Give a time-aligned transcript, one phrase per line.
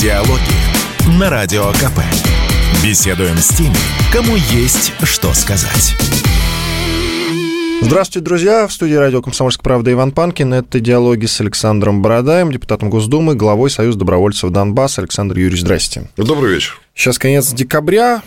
[0.00, 1.98] Диалоги на Радио КП.
[2.84, 3.74] Беседуем с теми,
[4.12, 5.96] кому есть что сказать.
[7.82, 8.68] Здравствуйте, друзья.
[8.68, 10.54] В студии радио «Комсомольская правда» Иван Панкин.
[10.54, 15.00] Это диалоги с Александром Бородаем, депутатом Госдумы, главой Союза добровольцев Донбасс.
[15.00, 16.08] Александр Юрьевич, здрасте.
[16.16, 16.80] Добрый вечер.
[16.94, 18.22] Сейчас конец декабря,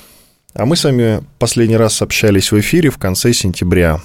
[0.54, 4.02] а мы с вами последний раз общались в эфире в конце сентября.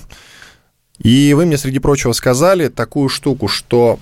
[0.99, 3.99] И вы мне, среди прочего, сказали такую штуку, что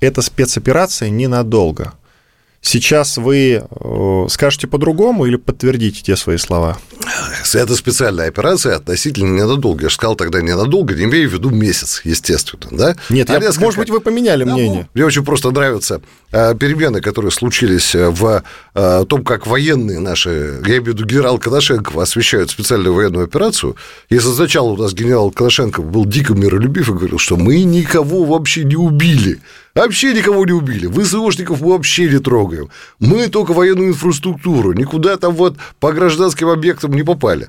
[0.00, 1.94] эта спецоперация ненадолго.
[2.68, 6.76] Сейчас вы э, скажете по-другому или подтвердите те свои слова?
[7.54, 9.84] Это специальная операция относительно ненадолго.
[9.84, 12.66] Я же сказал тогда ненадолго, не имею в виду месяц, естественно.
[12.70, 12.96] Да?
[13.08, 13.64] Нет, а я, несколько...
[13.64, 14.82] может быть, вы поменяли да, мнение.
[14.82, 18.42] Ну, мне очень просто нравятся э, перемены, которые случились в
[18.74, 23.76] э, том, как военные наши, я имею в виду генерал Коношенков, освещают специальную военную операцию.
[24.10, 28.64] Если сначала у нас генерал Коношенков был дико миролюбив и говорил, что мы никого вообще
[28.64, 29.40] не убили,
[29.78, 30.88] Вообще никого не убили.
[30.88, 32.68] ВСУшников мы вообще не трогаем.
[32.98, 34.72] Мы только военную инфраструктуру.
[34.72, 37.48] Никуда там вот по гражданским объектам не попали.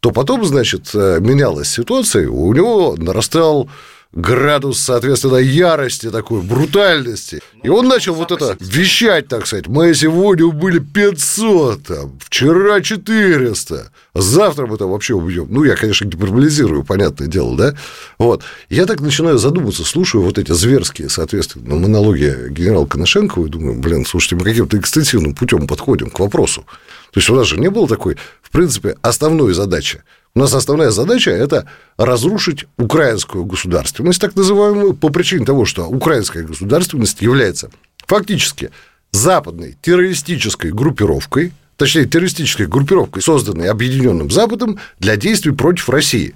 [0.00, 3.70] То потом, значит, э, менялась ситуация, у него нарастал
[4.12, 7.42] градус, соответственно, ярости такой, брутальности.
[7.62, 9.68] И он начал вот это вещать, так сказать.
[9.68, 15.48] Мы сегодня убили 500, там, вчера 400, завтра мы там вообще убьем.
[15.50, 17.74] Ну, я, конечно, гиперболизирую, понятное дело, да?
[18.18, 18.42] Вот.
[18.70, 24.06] Я так начинаю задуматься, слушаю вот эти зверские, соответственно, монологи генерала Коношенкова и думаю, блин,
[24.06, 26.64] слушайте, мы каким-то экстенсивным путем подходим к вопросу.
[27.12, 30.02] То есть у нас же не было такой, в принципе, основной задачи–
[30.34, 36.44] у нас основная задача– это разрушить украинскую государственность, так называемую, по причине того, что украинская
[36.44, 37.70] государственность является
[38.06, 38.70] фактически
[39.10, 46.34] западной террористической группировкой, точнее, террористической группировкой, созданной Объединенным Западом для действий против России.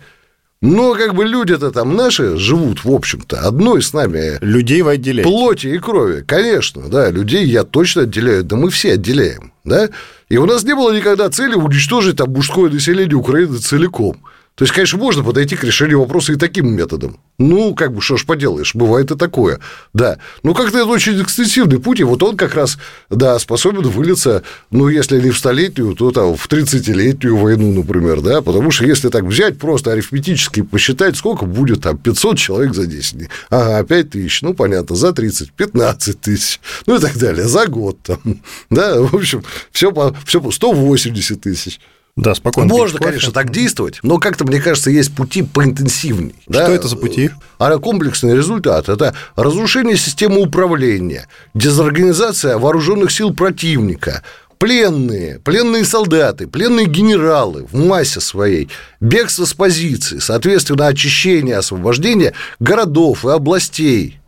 [0.63, 4.39] Но как бы люди-то там наши живут, в общем-то, одной с нами...
[4.41, 5.29] Людей вы отделяете.
[5.29, 9.91] Плоти и крови, конечно, да, людей я точно отделяю, да мы все отделяем, да.
[10.29, 14.19] И у нас не было никогда цели уничтожить там мужское население Украины целиком.
[14.55, 17.19] То есть, конечно, можно подойти к решению вопроса и таким методом.
[17.39, 19.61] Ну, как бы, что ж поделаешь, бывает и такое,
[19.95, 20.19] да.
[20.43, 22.77] Но как-то это очень экстенсивный путь, и вот он как раз,
[23.09, 28.43] да, способен вылиться, ну, если не в столетнюю, то там в 30-летнюю войну, например, да,
[28.43, 33.17] потому что если так взять, просто арифметически посчитать, сколько будет там 500 человек за 10
[33.17, 37.67] дней, ага, 5 тысяч, ну, понятно, за 30, 15 тысяч, ну, и так далее, за
[37.67, 38.19] год там,
[38.71, 39.93] да, в общем, все
[40.25, 41.81] все по 180 тысяч.
[42.15, 42.69] Да, спокойно.
[42.69, 46.35] Можно, конечно, так действовать, но как-то, мне кажется, есть пути поинтенсивней.
[46.43, 46.71] Что да?
[46.71, 47.31] это за пути?
[47.59, 54.23] А комплексный результат– это разрушение системы управления, дезорганизация вооруженных сил противника,
[54.59, 58.69] пленные, пленные солдаты, пленные генералы в массе своей,
[59.01, 64.21] бегство с позиции, соответственно, очищение, освобождение городов и областей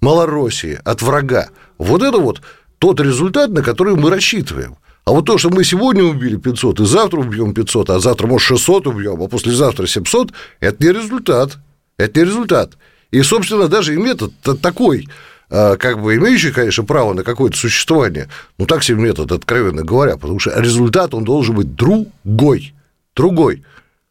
[0.00, 1.48] Малороссии от врага.
[1.78, 2.42] Вот это вот
[2.78, 4.76] тот результат, на который мы рассчитываем.
[5.04, 8.46] А вот то, что мы сегодня убили 500, и завтра убьем 500, а завтра, может,
[8.48, 11.58] 600 убьем, а послезавтра 700, это не результат.
[11.98, 12.78] Это не результат.
[13.10, 14.32] И, собственно, даже и метод
[14.62, 15.08] такой,
[15.50, 18.28] а, как бы имеющий, конечно, право на какое-то существование,
[18.58, 22.74] ну, так себе метод, откровенно говоря, потому что результат, он должен быть другой,
[23.14, 23.62] другой.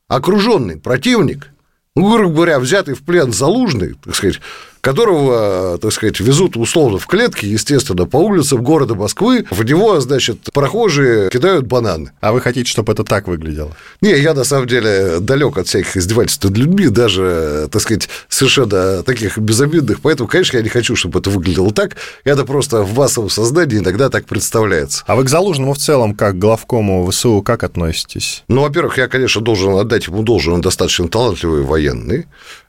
[0.08, 1.50] Окруженный противник,
[1.96, 4.40] ну, грубо говоря, взятый в плен залужный, так сказать,
[4.84, 9.46] которого, так сказать, везут условно в клетке, естественно, по улицам города Москвы.
[9.50, 12.12] В него, значит, прохожие кидают бананы.
[12.20, 13.72] А вы хотите, чтобы это так выглядело?
[14.02, 19.04] Не, я на самом деле далек от всяких издевательств над людьми, даже, так сказать, совершенно
[19.04, 20.02] таких безобидных.
[20.02, 21.96] Поэтому, конечно, я не хочу, чтобы это выглядело так.
[22.26, 25.06] Это просто в массовом сознании иногда так представляется.
[25.08, 28.44] А вы к Залужному в целом, как главкому ВСУ, как относитесь?
[28.50, 32.26] Ну, во-первых, я, конечно, должен отдать ему должен, он достаточно талантливый военный.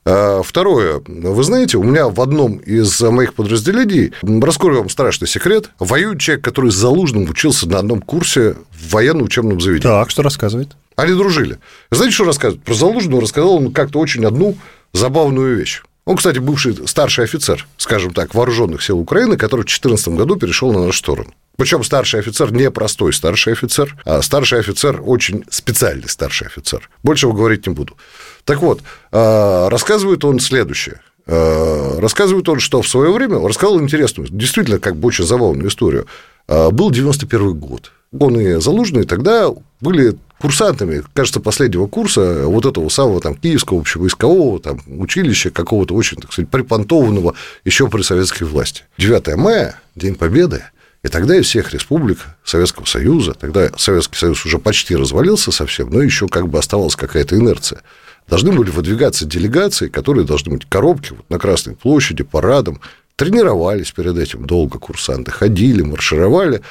[0.07, 1.03] А, второе.
[1.07, 6.45] Вы знаете, у меня в одном из моих подразделений, раскрою вам страшный секрет, воюет человек,
[6.45, 9.95] который с Залужным учился на одном курсе в военно-учебном заведении.
[9.95, 10.77] Так, что рассказывает?
[10.97, 11.59] Они дружили.
[11.91, 12.63] Знаете, что рассказывает?
[12.65, 14.57] Про Залужного рассказал он как-то очень одну
[14.93, 15.83] забавную вещь.
[16.05, 20.71] Он, кстати, бывший старший офицер, скажем так, вооруженных сил Украины, который в 2014 году перешел
[20.73, 21.33] на нашу сторону.
[21.57, 26.89] Причем старший офицер не простой старший офицер, а старший офицер очень специальный старший офицер.
[27.03, 27.97] Больше говорить не буду.
[28.45, 31.01] Так вот, а, рассказывает он следующее.
[31.27, 36.07] А, рассказывает он, что в свое время рассказал интересную, действительно, как бы очень забавную историю.
[36.49, 37.93] А, был 91 год.
[38.19, 39.49] Он и Залужный тогда
[39.81, 46.19] были курсантами, кажется, последнего курса вот этого самого там киевского общевойскового там, училища какого-то очень,
[46.19, 47.35] так сказать, припонтованного
[47.65, 48.83] еще при советской власти.
[48.99, 50.65] 9 мая, День Победы,
[51.05, 56.03] и тогда из всех республик Советского Союза, тогда Советский Союз уже почти развалился совсем, но
[56.03, 57.83] еще как бы оставалась какая-то инерция
[58.29, 62.81] должны были выдвигаться делегации, которые должны быть коробки вот на Красной площади, парадом,
[63.17, 66.63] тренировались перед этим долго курсанты, ходили, маршировали.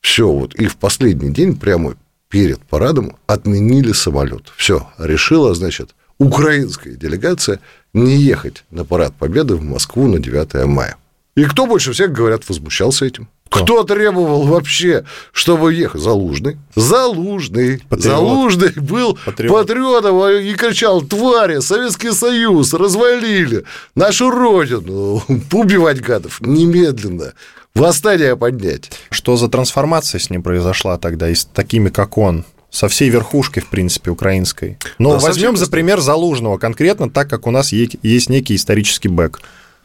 [0.00, 0.54] Все, вот.
[0.54, 1.94] И в последний день, прямо
[2.28, 4.52] перед парадом, отменили самолет.
[4.56, 7.60] Все, решила, значит, украинская делегация
[7.92, 10.96] не ехать на парад Победы в Москву на 9 мая.
[11.36, 13.28] И кто больше всех, говорят, возмущался этим?
[13.54, 13.64] Кто?
[13.64, 16.00] Кто требовал вообще, чтобы ехать?
[16.00, 16.58] Залужный.
[16.74, 17.82] Залужный.
[17.88, 18.02] Патриот.
[18.02, 19.52] Залужный был Патриот.
[19.52, 23.64] патриотом и кричал, твари, Советский Союз, развалили
[23.94, 25.22] нашу родину.
[25.52, 27.34] Убивать гадов немедленно.
[27.74, 28.90] Восстание поднять.
[29.10, 32.44] Что за трансформация с ним произошла тогда, и с такими, как он?
[32.70, 34.78] со всей верхушкой, в принципе, украинской.
[34.98, 39.40] Но да, возьмем за пример Залужного конкретно, так как у нас есть некий исторический бэк.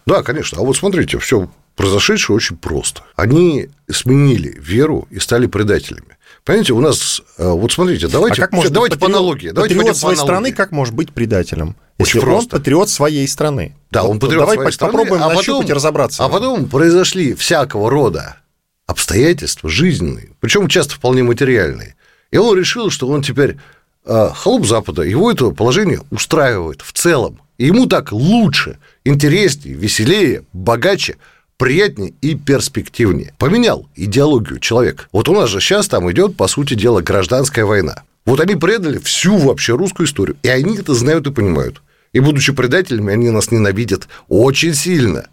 [0.07, 0.57] Да, конечно.
[0.59, 3.03] А вот смотрите, все произошедшее очень просто.
[3.15, 6.17] Они сменили веру и стали предателями.
[6.43, 9.49] Понимаете, у нас, э, вот смотрите, давайте, а как может давайте патриот, по аналогии.
[9.51, 11.77] Давайте патриот своей по страны как может быть предателем?
[11.97, 12.55] Очень если просто.
[12.57, 13.77] он патриот своей страны.
[13.91, 16.25] Да, он патриот Давай своей страны, попробуем а потом, и разобраться.
[16.25, 18.35] А потом произошли всякого рода
[18.85, 21.95] обстоятельства жизненные, причем часто вполне материальные.
[22.31, 23.55] И он решил, что он теперь
[24.03, 27.39] э, холоп Запада, его это положение устраивает в целом.
[27.57, 31.15] И ему так лучше, интереснее, веселее, богаче,
[31.59, 33.33] приятнее и перспективнее.
[33.37, 35.09] Поменял идеологию человек.
[35.11, 38.03] Вот у нас же сейчас там идет, по сути дела, гражданская война.
[38.25, 40.37] Вот они предали всю вообще русскую историю.
[40.41, 41.81] И они это знают и понимают.
[42.13, 45.27] И будучи предателями, они нас ненавидят очень сильно.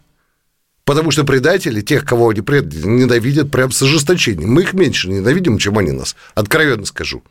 [0.83, 4.51] Потому что предатели, тех, кого они предали, ненавидят прям с ожесточением.
[4.51, 6.15] Мы их меньше ненавидим, чем они нас.
[6.35, 7.23] Откровенно скажу.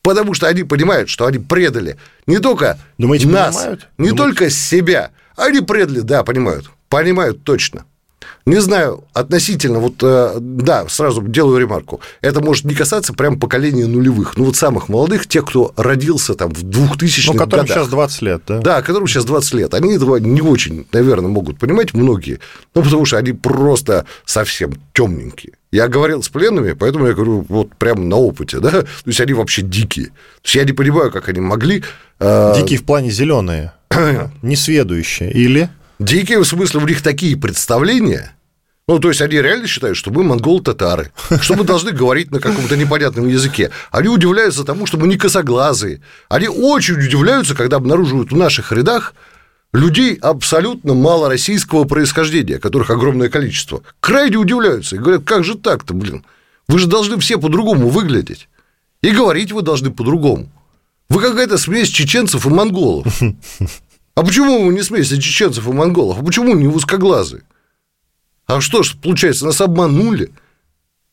[0.00, 3.88] Потому что они понимают, что они предали не только Думаете, нас, понимают?
[3.98, 4.16] не Думаете?
[4.38, 5.10] только себя.
[5.36, 6.70] Они предали, да, понимают.
[6.88, 7.84] Понимают точно.
[8.46, 13.86] Не знаю, относительно, вот, э, да, сразу делаю ремарку, это может не касаться прям поколения
[13.86, 17.76] нулевых, ну, вот самых молодых, тех, кто родился там в 2000-х Ну, которым годах.
[17.76, 18.58] сейчас 20 лет, да?
[18.60, 19.74] Да, которым сейчас 20 лет.
[19.74, 22.38] Они этого не очень, наверное, могут понимать многие,
[22.76, 25.54] ну, потому что они просто совсем темненькие.
[25.72, 29.32] Я говорил с пленными, поэтому я говорю вот прямо на опыте, да, то есть они
[29.32, 30.06] вообще дикие.
[30.06, 30.12] То
[30.44, 31.82] есть я не понимаю, как они могли...
[32.20, 33.72] Э, дикие в плане зеленые,
[34.42, 35.68] несведущие, или...
[35.98, 38.36] Дикие, в смысле, у них такие представления,
[38.88, 41.10] ну, то есть они реально считают, что мы монголы-татары,
[41.40, 43.70] что мы должны говорить на каком-то непонятном языке.
[43.90, 46.02] Они удивляются тому, что мы не косоглазые.
[46.28, 49.14] Они очень удивляются, когда обнаруживают в наших рядах
[49.72, 53.82] людей абсолютно малороссийского происхождения, которых огромное количество.
[53.98, 56.24] Крайне удивляются и говорят, как же так-то, блин?
[56.68, 58.48] Вы же должны все по-другому выглядеть.
[59.02, 60.48] И говорить вы должны по-другому.
[61.08, 63.06] Вы какая-то смесь чеченцев и монголов.
[64.16, 66.18] А почему вы не смеете чеченцев и монголов?
[66.18, 67.42] А почему не узкоглазые?
[68.46, 70.30] А что ж, получается, нас обманули.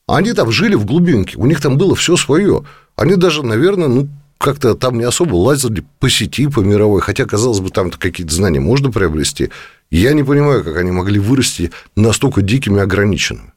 [0.07, 2.63] Они там жили в глубинке, у них там было все свое.
[2.95, 4.07] Они даже, наверное, ну,
[4.37, 8.59] как-то там не особо лазили по сети, по мировой, хотя, казалось бы, там какие-то знания
[8.59, 9.49] можно приобрести.
[9.91, 13.52] Я не понимаю, как они могли вырасти настолько дикими ограниченными.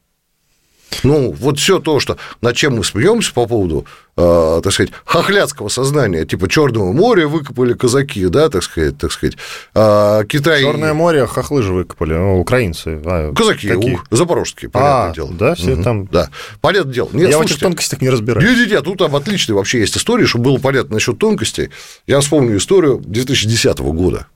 [1.02, 5.68] Ну, вот все то, что, над чем мы смеемся по поводу, э, так сказать, хохлядского
[5.68, 9.36] сознания, типа Черного моря выкопали казаки, да, так сказать, так сказать,
[9.74, 10.62] э, Китай...
[10.62, 13.00] Черное море хохлы же выкопали, ну, украинцы.
[13.04, 13.98] А, казаки, какие?
[14.10, 15.30] У, запорожские, понятное а, дело.
[15.32, 16.06] да, все угу, там...
[16.06, 17.08] Да, понятное дело.
[17.12, 18.48] Нет, Я слушайте, в этих тонкостях не разбираюсь.
[18.48, 21.70] Нет, нет, нет, тут там отличная вообще есть история, чтобы было понятно насчет тонкостей.
[22.06, 24.26] Я вспомню историю 2010 года.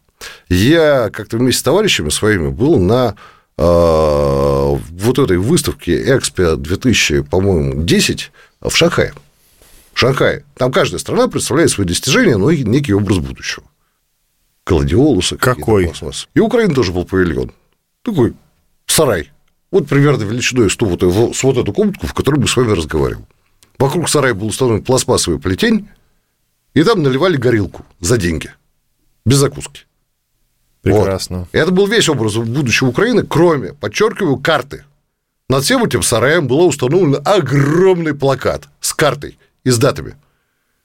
[0.49, 3.17] Я как-то вместе с товарищами своими был на
[3.62, 9.12] вот этой выставки Экспо 2000, по-моему, 10 в Шанхае.
[9.93, 10.45] В Шанхае.
[10.57, 13.64] Там каждая страна представляет свои достижения, но и некий образ будущего.
[14.67, 15.37] Гладиолусы.
[15.37, 15.93] Какой?
[16.35, 17.52] И Украина тоже был павильон.
[18.02, 18.35] Такой
[18.87, 19.31] сарай.
[19.71, 23.26] Вот примерно величиной с, вот, с вот эту комнатку, в которой мы с вами разговариваем.
[23.79, 25.88] Вокруг сарая был установлен пластмассовый плетень,
[26.75, 28.50] и там наливали горилку за деньги,
[29.25, 29.83] без закуски.
[30.83, 31.39] Прекрасно.
[31.39, 31.49] Вот.
[31.53, 34.85] Это был весь образ будущего Украины, кроме, подчеркиваю, карты.
[35.49, 40.17] Над всем этим сараем был установлен огромный плакат с картой и с датами.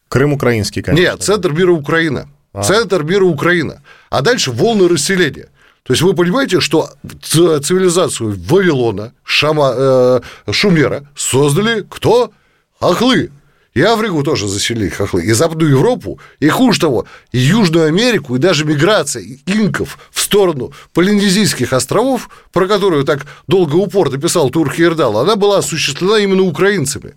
[0.09, 1.11] Крым украинский, конечно.
[1.11, 2.27] Нет, центр мира Украина.
[2.51, 2.63] А.
[2.63, 3.81] Центр мира Украина.
[4.09, 5.49] А дальше волны расселения.
[5.83, 6.89] То есть вы понимаете, что
[7.21, 10.21] цивилизацию Вавилона, Шама, э,
[10.51, 12.31] Шумера создали кто?
[12.79, 13.29] Ахлы.
[13.75, 18.39] И Африку тоже заселили хохлы, и Западную Европу, и хуже того, и Южную Америку, и
[18.39, 25.35] даже миграция инков в сторону Полинезийских островов, про которую так долго упорно писал Турхиердал, она
[25.35, 27.15] была осуществлена именно украинцами.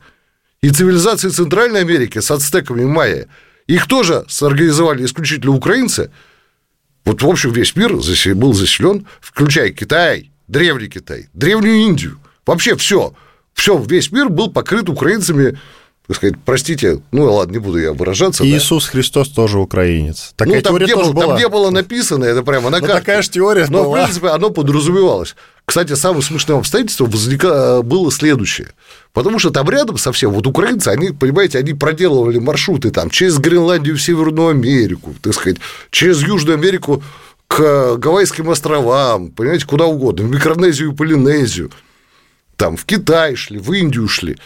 [0.61, 3.29] И цивилизации Центральной Америки с ацтеками майя,
[3.69, 6.11] их тоже сорганизовали исключительно украинцы.
[7.05, 12.19] Вот, в общем, весь мир был заселен, включая Китай, Древний Китай, Древнюю Индию.
[12.45, 13.15] Вообще все.
[13.55, 15.59] Все, весь мир был покрыт украинцами
[16.09, 18.43] так сказать, простите, ну ладно, не буду я выражаться.
[18.43, 18.93] Иисус да?
[18.93, 20.33] Христос тоже украинец.
[20.37, 21.27] Такая ну, там, теория тоже было, была.
[21.27, 22.95] там не было написано, это прямо на карте.
[22.95, 24.01] такая же теория Но, была.
[24.01, 25.37] в принципе, оно подразумевалось.
[25.67, 28.69] Кстати, самым смешным обстоятельством возникало, было следующее.
[29.13, 33.99] Потому что там рядом совсем, вот украинцы, они, понимаете, они проделывали маршруты там через Гренландию
[33.99, 35.59] в Северную Америку, так сказать,
[35.91, 37.03] через Южную Америку
[37.49, 41.71] к Гавайским островам, понимаете, куда угодно, в Микронезию и Полинезию,
[42.57, 44.39] там в Китай шли, в Индию шли.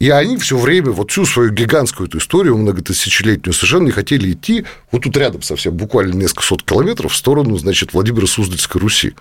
[0.00, 4.64] И они все время, вот всю свою гигантскую эту историю, многотысячелетнюю, совершенно не хотели идти
[4.92, 9.14] вот тут рядом совсем, буквально несколько сот километров в сторону, значит, Владимира Суздальской Руси.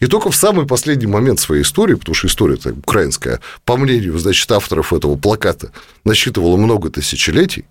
[0.00, 4.50] И только в самый последний момент своей истории, потому что история украинская, по мнению, значит,
[4.50, 5.70] авторов этого плаката,
[6.04, 7.64] насчитывала много тысячелетий,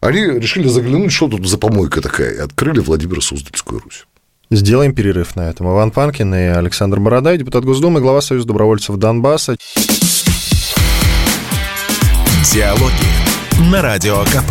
[0.00, 4.06] они решили заглянуть, что тут за помойка такая, и открыли Владимира Суздальскую Русь.
[4.50, 5.68] Сделаем перерыв на этом.
[5.68, 9.56] Иван Панкин и Александр Бородай, депутат Госдумы, глава Союза добровольцев Донбасса.
[12.52, 14.50] Диалоги на Радио КП.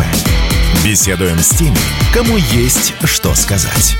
[0.86, 1.76] Беседуем с теми,
[2.14, 3.98] кому есть что сказать.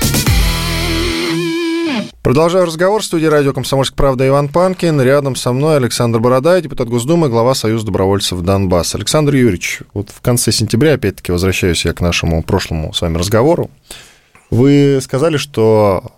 [2.22, 3.92] Продолжаю разговор в студии радио «Комсомольск.
[3.92, 5.02] Правда» Иван Панкин.
[5.02, 8.94] Рядом со мной Александр Бородай, депутат Госдумы, глава Союза добровольцев Донбасс.
[8.94, 13.70] Александр Юрьевич, вот в конце сентября, опять-таки, возвращаюсь я к нашему прошлому с вами разговору.
[14.48, 16.10] Вы сказали, что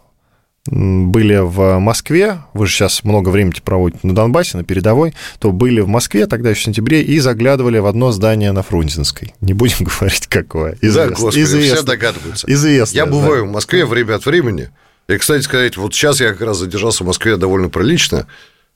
[0.70, 5.80] были в Москве, вы же сейчас много времени проводите на Донбассе, на передовой, то были
[5.80, 9.34] в Москве тогда еще в сентябре и заглядывали в одно здание на Фрунзенской.
[9.40, 10.76] Не будем говорить, какое.
[10.80, 11.16] Известно.
[11.16, 11.76] Да, господи, Известно.
[11.76, 12.52] все догадываются.
[12.52, 12.96] Известно.
[12.96, 13.48] Я бываю да.
[13.48, 14.70] в Москве время от времени.
[15.08, 18.28] И, кстати сказать, вот сейчас я как раз задержался в Москве довольно прилично.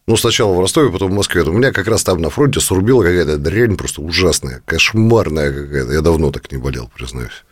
[0.09, 1.43] Ну, сначала в Ростове, потом в Москве.
[1.43, 5.93] У меня как раз там на фронте срубила какая-то дрянь просто ужасная, кошмарная какая-то.
[5.93, 7.45] Я давно так не болел, признаюсь.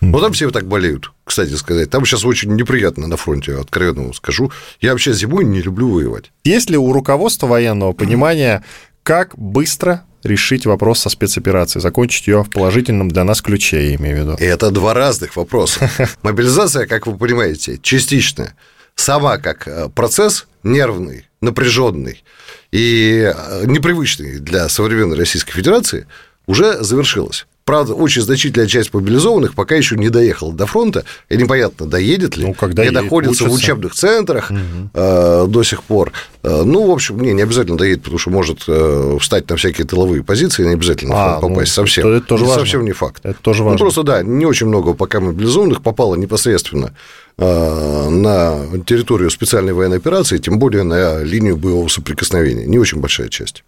[0.00, 1.90] Ну, там все так болеют, кстати сказать.
[1.90, 4.50] Там сейчас очень неприятно на фронте, откровенно вам скажу.
[4.80, 6.32] Я вообще зимой не люблю воевать.
[6.44, 8.64] Есть ли у руководства военного понимания,
[9.02, 14.16] как быстро решить вопрос со спецоперацией, закончить ее в положительном для нас ключе, я имею
[14.16, 14.36] в виду?
[14.38, 15.90] Это два разных вопроса.
[16.22, 18.54] Мобилизация, как вы понимаете, частичная.
[18.94, 22.22] Сама как э, процесс нервный, напряженный
[22.70, 26.06] и э, непривычный для современной Российской Федерации
[26.46, 27.46] уже завершилась.
[27.70, 32.46] Правда, очень значительная часть мобилизованных пока еще не доехала до фронта, и непонятно, доедет ли,
[32.46, 34.58] ну, когда не находится в учебных центрах угу.
[34.92, 36.10] э, до сих пор.
[36.42, 39.86] Э, ну, в общем, не, не обязательно доедет, потому что может э, встать на всякие
[39.86, 42.08] тыловые позиции, не обязательно а, фронт попасть ну, совсем.
[42.08, 42.60] Это тоже важно.
[42.60, 43.20] Совсем не факт.
[43.24, 43.78] Это тоже ну, важно.
[43.78, 46.92] Ну, просто, да, не очень много пока мобилизованных попало непосредственно
[47.38, 52.66] э, на территорию специальной военной операции, тем более на линию боевого соприкосновения.
[52.66, 53.62] Не очень большая часть.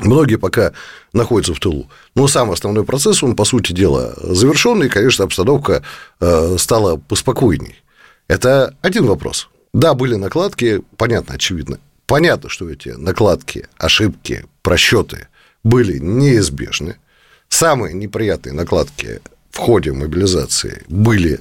[0.00, 0.72] Многие пока
[1.12, 1.88] находятся в тылу.
[2.14, 5.82] Но сам основной процесс, он, по сути дела, завершенный, и, конечно, обстановка
[6.20, 7.76] э, стала поспокойней.
[8.28, 9.48] Это один вопрос.
[9.72, 11.78] Да, были накладки, понятно, очевидно.
[12.06, 15.28] Понятно, что эти накладки, ошибки, просчеты
[15.62, 16.96] были неизбежны.
[17.48, 21.40] Самые неприятные накладки в ходе мобилизации были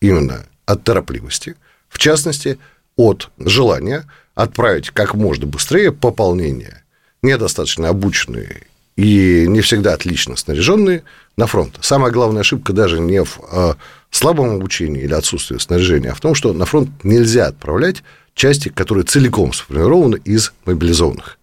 [0.00, 1.56] именно от торопливости,
[1.88, 2.58] в частности,
[2.96, 6.82] от желания отправить как можно быстрее пополнение
[7.22, 8.62] недостаточно обученные
[8.96, 11.02] и не всегда отлично снаряженные
[11.36, 11.78] на фронт.
[11.80, 13.76] Самая главная ошибка даже не в а,
[14.10, 18.02] слабом обучении или отсутствии снаряжения, а в том, что на фронт нельзя отправлять
[18.34, 21.38] части, которые целиком сформированы из мобилизованных.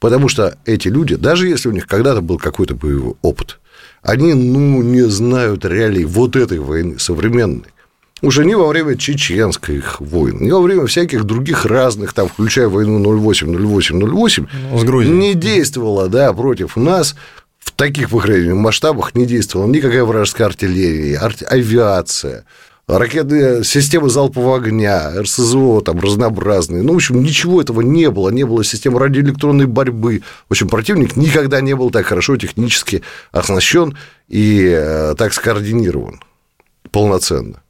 [0.00, 3.58] Потому что эти люди, даже если у них когда-то был какой-то боевой опыт,
[4.02, 7.73] они ну, не знают реалий вот этой войны современной
[8.24, 13.00] уже не во время чеченских войн, не во время всяких других разных, там, включая войну
[13.18, 17.14] 08-08-08, ну, не действовала да, против нас
[17.58, 22.44] в таких, по крайней мере, масштабах не действовала никакая вражеская артиллерия, авиация,
[22.86, 26.82] ракетные системы залпового огня, РСЗО там разнообразные.
[26.82, 28.28] Ну, в общем, ничего этого не было.
[28.28, 30.22] Не было системы радиоэлектронной борьбы.
[30.48, 33.02] В общем, противник никогда не был так хорошо технически
[33.32, 33.96] оснащен
[34.28, 36.20] и э, так скоординирован
[36.90, 37.63] полноценно.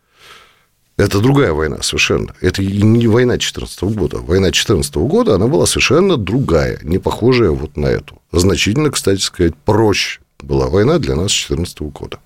[0.96, 2.34] Это другая война совершенно.
[2.40, 4.18] Это не война 2014 года.
[4.18, 8.20] Война 2014 года, она была совершенно другая, не похожая вот на эту.
[8.30, 12.18] Значительно, кстати сказать, проще была война для нас 2014 года.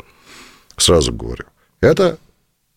[0.77, 1.45] Сразу говорю.
[1.81, 2.19] Это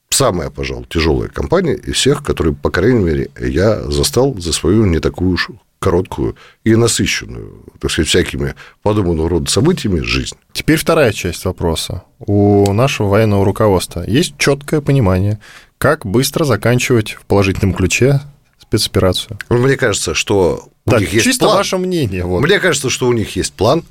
[0.10, 5.00] самая, пожалуй, тяжелая кампания из всех, которые, по крайней мере, я застал за свою не
[5.00, 10.36] такую уж короткую и насыщенную, так сказать, всякими подобного рода событиями жизнь.
[10.53, 12.03] Теперь вторая часть вопроса.
[12.19, 15.39] У нашего военного руководства есть четкое понимание,
[15.82, 18.22] как быстро заканчивать в положительном ключе
[18.60, 19.40] спецоперацию?
[19.50, 21.58] Мне кажется, что у так, них есть чисто план.
[21.58, 22.24] ваше мнение.
[22.24, 22.42] Вот.
[22.42, 23.84] Мне кажется, что у них есть план.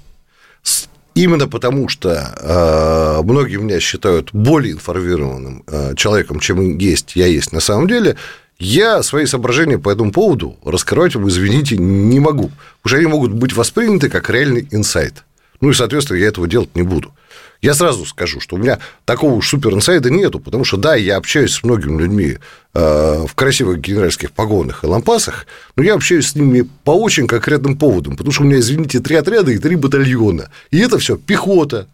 [1.17, 7.51] Именно потому, что э, многие меня считают более информированным э, человеком, чем есть я есть
[7.51, 8.15] на самом деле,
[8.61, 12.53] я свои соображения по этому поводу раскрывать вам, извините, не могу.
[12.83, 15.25] Потому что они могут быть восприняты как реальный инсайт.
[15.61, 17.13] Ну и, соответственно, я этого делать не буду.
[17.63, 21.17] Я сразу скажу, что у меня такого уж супер инсайда нету, потому что, да, я
[21.17, 22.39] общаюсь с многими людьми
[22.73, 27.77] э, в красивых генеральских погонах и лампасах, но я общаюсь с ними по очень конкретным
[27.77, 30.51] поводам, потому что у меня, извините, три отряда и три батальона.
[30.71, 31.87] И это все пехота,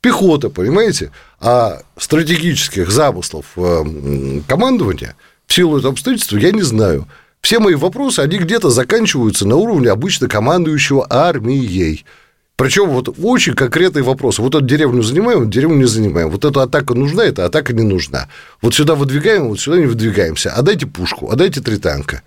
[0.00, 1.10] пехота, понимаете?
[1.38, 7.06] А стратегических замыслов э, командования в силу этого обстоятельства я не знаю.
[7.42, 12.06] Все мои вопросы, они где-то заканчиваются на уровне обычно командующего армией.
[12.56, 14.40] Причем вот очень конкретные вопросы.
[14.40, 16.30] Вот эту деревню занимаем, вот деревню не занимаем.
[16.30, 18.28] Вот эта атака нужна, эта атака не нужна.
[18.62, 20.52] Вот сюда выдвигаем, вот сюда не выдвигаемся.
[20.52, 22.22] А дайте пушку, а дайте три танка,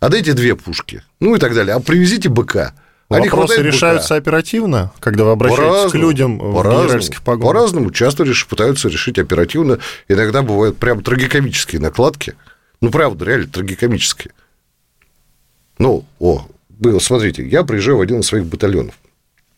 [0.00, 1.02] а дайте две пушки.
[1.20, 1.74] Ну и так далее.
[1.74, 2.72] А привезите БК.
[3.10, 4.16] А Вопросы решаются БК.
[4.16, 7.52] оперативно, когда вы обращаетесь к людям в генеральских погонах?
[7.52, 7.90] По-разному.
[7.90, 8.46] Часто реш...
[8.46, 9.78] пытаются решить оперативно.
[10.08, 12.34] Иногда бывают прям трагикомические накладки.
[12.80, 14.32] Ну, правда, реально трагикомические.
[15.78, 18.94] Ну, о, было, смотрите, я приезжаю в один из своих батальонов.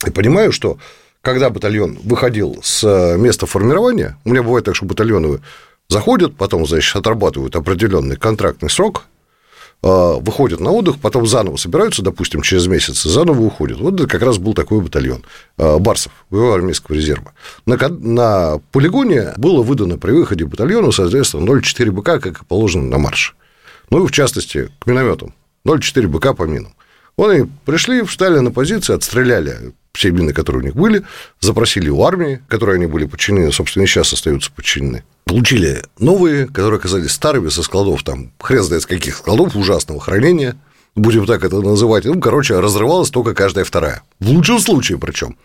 [0.07, 0.79] И понимаю, что
[1.23, 5.41] когда батальон выходил с э, места формирования, у меня бывает так, что батальоны
[5.89, 9.05] заходят, потом, значит, отрабатывают определенный контрактный срок,
[9.83, 13.79] э, выходят на отдых, потом заново собираются, допустим, через месяц, заново уходят.
[13.79, 15.25] Вот это как раз был такой батальон
[15.59, 17.33] э, Барсов, его армейского резерва.
[17.67, 22.99] На, на полигоне было выдано при выходе батальона, соответственно, 0,4 БК, как и положено на
[22.99, 23.37] марш.
[23.91, 25.35] Ну и, в частности, к минометам.
[25.65, 26.75] 0,4 БК по минам.
[27.17, 31.05] Они пришли, встали на позиции, отстреляли все мины, которые у них были,
[31.41, 35.05] запросили у армии, которой они были подчинены, собственно, и сейчас остаются подчинены.
[35.25, 40.57] Получили новые, которые оказались старыми со складов, там, хрен знает с каких складов, ужасного хранения,
[40.95, 42.05] будем так это называть.
[42.05, 44.03] Ну, короче, разрывалась только каждая вторая.
[44.19, 45.37] В лучшем случае причем.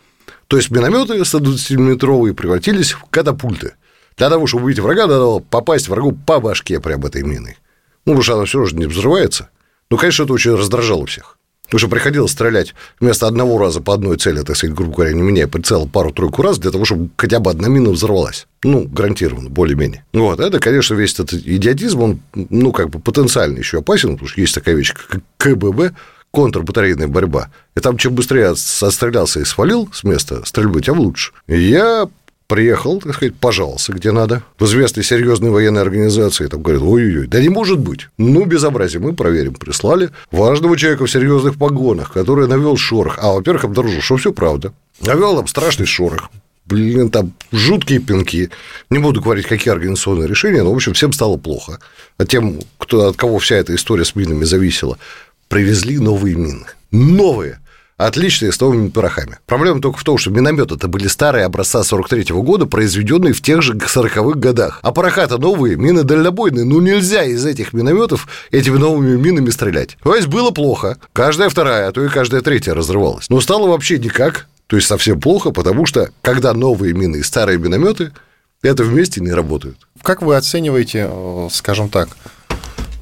[0.47, 3.73] То есть минометы 120-метровые превратились в катапульты.
[4.17, 7.57] Для того, чтобы убить врага, надо попасть врагу по башке прям этой миной.
[8.05, 9.49] Ну, потому что она все равно не взрывается.
[9.89, 11.36] Ну, конечно, это очень раздражало всех.
[11.75, 15.47] Что приходилось стрелять вместо одного раза по одной цели, так сказать, грубо говоря, не меняя
[15.47, 18.47] прицел пару-тройку раз, для того, чтобы хотя бы одна мина взорвалась.
[18.63, 20.05] Ну, гарантированно, более-менее.
[20.13, 24.39] Вот, это, конечно, весь этот идиотизм, он, ну, как бы потенциально еще опасен, потому что
[24.39, 25.93] есть такая вещь, как КББ,
[26.31, 27.49] контрбатарейная борьба.
[27.75, 31.31] И там, чем быстрее отстрелялся и свалил с места стрельбы, тем лучше.
[31.47, 32.07] Я
[32.47, 37.41] приехал, так сказать, пожаловался, где надо, в известной серьезной военной организации, там говорят, ой-ой-ой, да
[37.41, 38.07] не может быть.
[38.17, 39.53] Ну, безобразие, мы проверим.
[39.53, 43.19] Прислали важного человека в серьезных погонах, который навел шорох.
[43.21, 44.73] А, во-первых, обнаружил, что все правда.
[45.01, 46.29] Навел там страшный шорох.
[46.65, 48.49] Блин, там жуткие пинки.
[48.89, 51.79] Не буду говорить, какие организационные решения, но, в общем, всем стало плохо.
[52.17, 54.97] А тем, кто, от кого вся эта история с минами зависела,
[55.47, 56.65] привезли новые мины.
[56.91, 57.59] Новые
[57.97, 59.39] отличные с новыми порохами.
[59.45, 63.41] Проблема только в том, что минометы это были старые образца 43 -го года, произведенные в
[63.41, 64.79] тех же 40-х годах.
[64.83, 66.63] А пороха-то новые, мины дальнобойные.
[66.63, 69.97] Ну, нельзя из этих минометов этими новыми минами стрелять.
[70.03, 70.97] То есть было плохо.
[71.11, 73.29] Каждая вторая, а то и каждая третья разрывалась.
[73.29, 74.47] Но стало вообще никак.
[74.67, 78.11] То есть совсем плохо, потому что когда новые мины и старые минометы,
[78.61, 79.77] это вместе не работают.
[80.01, 82.09] Как вы оцениваете, э, скажем так,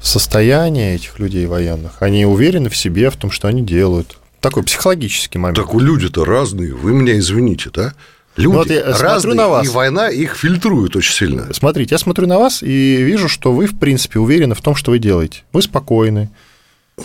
[0.00, 2.00] состояние этих людей военных?
[2.00, 4.16] Они уверены в себе, в том, что они делают?
[4.48, 5.56] Такой психологический момент.
[5.56, 7.94] Так у люди-то разные, вы меня извините, да?
[8.36, 9.66] Люди ну, вот я разные, на вас.
[9.66, 11.52] и война их фильтрует очень сильно.
[11.52, 14.90] Смотрите, я смотрю на вас и вижу, что вы, в принципе, уверены в том, что
[14.90, 15.42] вы делаете.
[15.52, 16.30] Вы спокойны.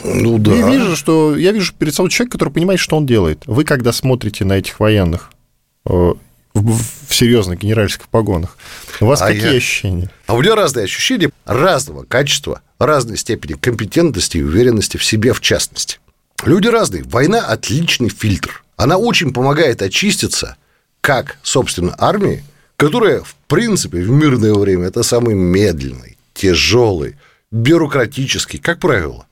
[0.04, 0.54] Ну да.
[0.54, 3.44] Я вижу, что я вижу перед собой человека, который понимает, что он делает.
[3.46, 5.32] Вы, когда смотрите на этих военных
[5.86, 6.14] э,
[6.54, 8.58] в, в серьезных генеральских погонах,
[9.00, 9.58] у вас а какие я...
[9.58, 10.12] ощущения?
[10.28, 15.42] А у меня разные ощущения разного качества, разной степени компетентности и уверенности в себе в
[15.42, 16.00] частности.
[16.44, 17.04] Люди разные.
[17.04, 18.64] Война– отличный фильтр.
[18.76, 20.58] Она очень помогает очиститься,
[21.00, 22.44] как, собственно, армии,
[22.78, 27.18] которая, в принципе, в мирное время это самый медленный, тяжелый,
[27.52, 29.28] бюрократический, как правило,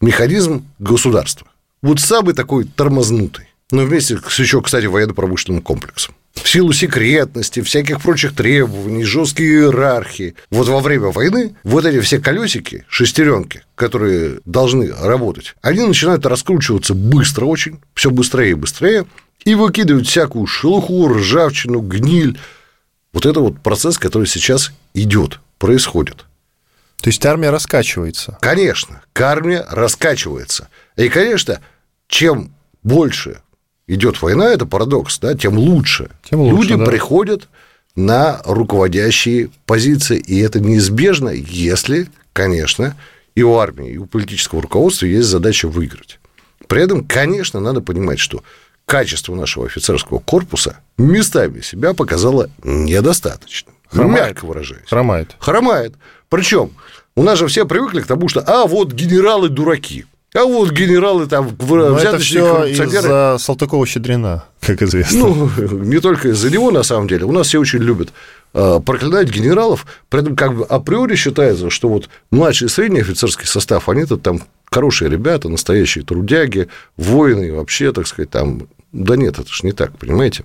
[0.00, 1.46] механизм государства.
[1.80, 3.46] Вот самый такой тормознутый.
[3.70, 10.34] Но вместе с еще, кстати, военно-промышленным комплексом в силу секретности, всяких прочих требований, жесткие иерархии.
[10.50, 16.94] Вот во время войны вот эти все колесики, шестеренки, которые должны работать, они начинают раскручиваться
[16.94, 19.06] быстро очень, все быстрее и быстрее,
[19.44, 22.38] и выкидывают всякую шелуху, ржавчину, гниль.
[23.12, 26.26] Вот это вот процесс, который сейчас идет, происходит.
[27.00, 28.38] То есть армия раскачивается?
[28.40, 30.68] Конечно, армия раскачивается.
[30.96, 31.60] И, конечно,
[32.08, 33.40] чем больше
[33.86, 36.10] идет война, это парадокс, да, тем лучше.
[36.28, 36.84] Тем лучше Люди да.
[36.84, 37.48] приходят
[37.94, 42.96] на руководящие позиции, и это неизбежно, если, конечно,
[43.34, 46.18] и у армии, и у политического руководства есть задача выиграть.
[46.68, 48.42] При этом, конечно, надо понимать, что
[48.84, 53.72] качество нашего офицерского корпуса местами себя показало недостаточно.
[53.88, 54.26] Хромает.
[54.28, 54.88] Мягко выражаясь.
[54.88, 55.36] Хромает.
[55.38, 55.94] Хромает.
[56.28, 56.72] Причем
[57.14, 60.06] у нас же все привыкли к тому, что, а, вот генералы дураки.
[60.36, 64.42] А вот генералы там Но это все из-за Салтыкова-Щедрина.
[64.60, 65.18] как известно.
[65.18, 65.50] Ну,
[65.84, 67.24] не только из-за него, на самом деле.
[67.24, 68.10] У нас все очень любят
[68.52, 73.46] э, проклинать генералов, при этом как бы априори считается, что вот младший и средний офицерский
[73.46, 78.68] состав, они-то там хорошие ребята, настоящие трудяги, воины, вообще, так сказать, там...
[78.92, 80.44] Да нет, это же не так, понимаете?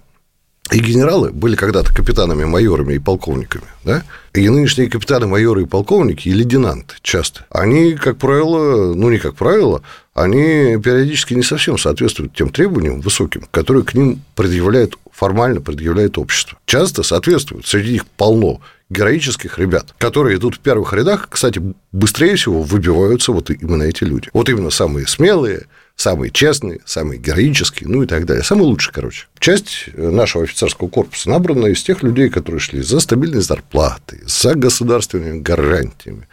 [0.71, 4.03] И генералы были когда-то капитанами, майорами и полковниками, да?
[4.33, 9.35] И нынешние капитаны, майоры и полковники, и лейтенанты часто, они, как правило, ну, не как
[9.35, 9.81] правило,
[10.13, 16.57] они периодически не совсем соответствуют тем требованиям высоким, которые к ним предъявляет, формально предъявляет общество.
[16.65, 22.61] Часто соответствуют, среди них полно героических ребят, которые идут в первых рядах, кстати, быстрее всего
[22.61, 24.29] выбиваются вот именно эти люди.
[24.33, 25.65] Вот именно самые смелые,
[26.01, 28.43] самые честные, самые героические, ну и так далее.
[28.43, 29.27] Самые лучшие, короче.
[29.39, 35.39] Часть нашего офицерского корпуса набрана из тех людей, которые шли за стабильной зарплатой, за государственными
[35.39, 36.27] гарантиями,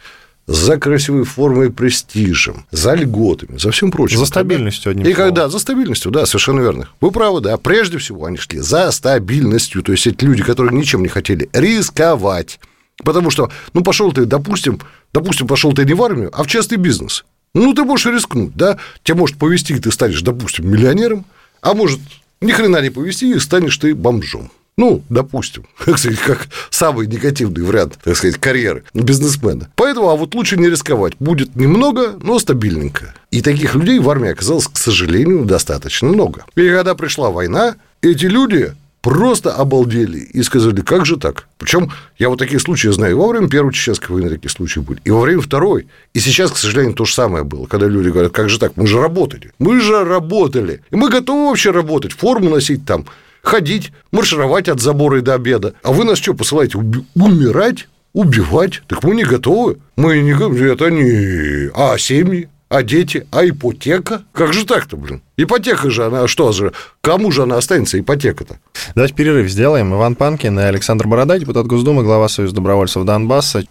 [0.47, 4.17] за красивой формой и престижем, за льготами, за всем прочим.
[4.17, 6.89] За стабильностью, одним И когда за стабильностью, да, совершенно верно.
[6.99, 7.55] Вы правы, да.
[7.57, 12.59] Прежде всего они шли за стабильностью, то есть эти люди, которые ничем не хотели рисковать.
[13.03, 14.79] Потому что, ну, пошел ты, допустим,
[15.13, 17.23] допустим, пошел ты не в армию, а в частный бизнес.
[17.53, 18.77] Ну, ты можешь рискнуть, да?
[19.03, 21.25] Тебя может повести, и ты станешь, допустим, миллионером,
[21.61, 21.99] а может
[22.41, 24.51] ни хрена не повести, и станешь ты бомжом.
[24.77, 29.69] Ну, допустим, сказать, как самый негативный вариант, так сказать, карьеры бизнесмена.
[29.75, 31.13] Поэтому, а вот лучше не рисковать.
[31.19, 33.13] Будет немного, но стабильненько.
[33.29, 36.45] И таких людей в армии оказалось, к сожалению, достаточно много.
[36.55, 41.47] И когда пришла война, эти люди просто обалдели и сказали, как же так?
[41.57, 43.11] Причем я вот такие случаи знаю.
[43.11, 45.87] И во время Первой Чеченской войны такие случаи были, и во время Второй.
[46.13, 48.73] И сейчас, к сожалению, то же самое было, когда люди говорят, как же так?
[48.75, 49.51] Мы же работали.
[49.59, 50.81] Мы же работали.
[50.91, 53.05] И мы готовы вообще работать, форму носить там,
[53.41, 55.73] ходить, маршировать от забора и до обеда.
[55.83, 57.87] А вы нас что, посылаете умирать?
[58.13, 58.81] Убивать?
[58.87, 59.77] Так мы не готовы.
[59.95, 60.65] Мы не готовы.
[60.65, 61.69] Это не...
[61.75, 62.49] А семьи?
[62.69, 63.25] А дети?
[63.31, 64.21] А ипотека?
[64.31, 65.23] Как же так-то, блин?
[65.37, 66.71] Ипотека же, она что же?
[67.01, 68.59] Кому же она останется, ипотека-то?
[68.93, 69.91] Давайте перерыв сделаем.
[69.91, 73.63] Иван Панкин и Александр Бородай, депутат Госдумы, глава Союза добровольцев Донбасса.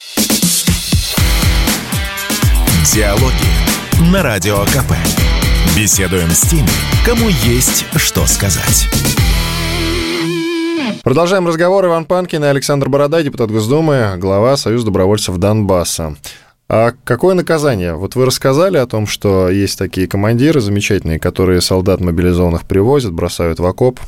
[2.92, 4.92] Диалоги на Радио КП.
[5.76, 6.66] Беседуем с теми,
[7.06, 8.88] кому есть что сказать.
[11.04, 11.87] Продолжаем разговор.
[11.87, 16.16] Иван Панкин и Александр Бородай, депутат Госдумы, глава Союза добровольцев Донбасса.
[16.68, 17.94] А какое наказание?
[17.94, 23.59] Вот вы рассказали о том, что есть такие командиры замечательные, которые солдат мобилизованных привозят, бросают
[23.59, 24.00] в окоп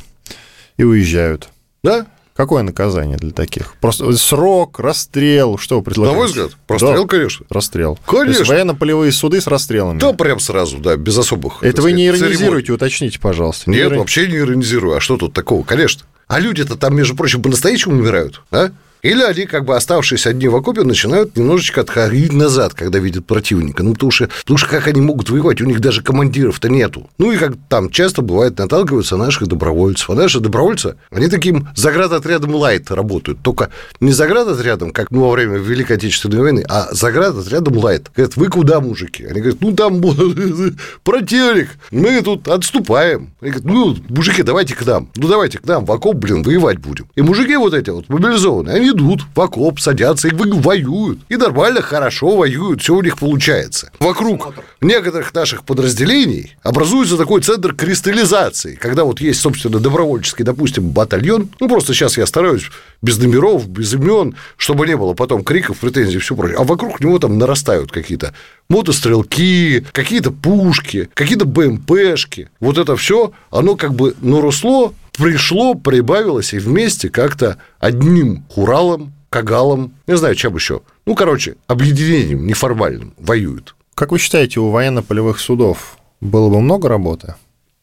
[0.77, 1.49] и уезжают.
[1.83, 3.73] Да, Какое наказание для таких?
[3.81, 6.13] Просто срок, расстрел, что вы предлагаете?
[6.15, 7.45] На мой взгляд, расстрел, Да, конечно.
[7.49, 7.99] Расстрел.
[8.05, 8.45] Конечно.
[8.45, 9.99] Военно-полевые суды с расстрелами.
[9.99, 11.61] Да, прям сразу, да, без особых.
[11.61, 13.69] Это вы не иронизируете, уточните, пожалуйста.
[13.69, 14.95] Не Нет, ирони- вообще не иронизирую.
[14.95, 15.63] А что тут такого?
[15.63, 16.03] Конечно.
[16.27, 18.71] А люди-то там, между прочим, по-настоящему умирают, а?
[19.01, 23.83] Или они, как бы оставшиеся одни в окопе, начинают немножечко отходить назад, когда видят противника.
[23.83, 25.61] Ну, потому что, потому что как они могут воевать?
[25.61, 27.09] У них даже командиров-то нету.
[27.17, 30.09] Ну, и как там часто бывает, наталкиваются на наших добровольцев.
[30.09, 33.39] А наши добровольцы, они таким заградотрядом лайт работают.
[33.41, 38.11] Только не заградотрядом, как ну, во время Великой Отечественной войны, а заградотрядом лайт.
[38.15, 39.25] Говорят, вы куда, мужики?
[39.25, 40.01] Они говорят, ну, там
[41.03, 43.33] противник, мы тут отступаем.
[43.41, 45.09] Они говорят, ну, мужики, давайте к нам.
[45.15, 47.07] Ну, давайте к нам в окоп, блин, воевать будем.
[47.15, 51.19] И мужики вот эти вот мобилизованные, они идут в окоп, садятся и воюют.
[51.29, 53.91] И нормально, хорошо воюют, все у них получается.
[53.99, 61.49] Вокруг некоторых наших подразделений образуется такой центр кристаллизации, когда вот есть, собственно, добровольческий, допустим, батальон.
[61.59, 62.69] Ну, просто сейчас я стараюсь
[63.01, 66.57] без номеров, без имен, чтобы не было потом криков, претензий и все прочее.
[66.59, 68.33] А вокруг него там нарастают какие-то
[68.69, 72.49] мотострелки, какие-то пушки, какие-то БМПшки.
[72.59, 79.93] Вот это все, оно как бы наросло, пришло, прибавилось и вместе как-то одним Уралом, Кагалом,
[80.07, 80.81] не знаю, чем еще.
[81.05, 83.75] Ну, короче, объединением неформальным воюют.
[83.95, 87.35] Как вы считаете, у военно-полевых судов было бы много работы?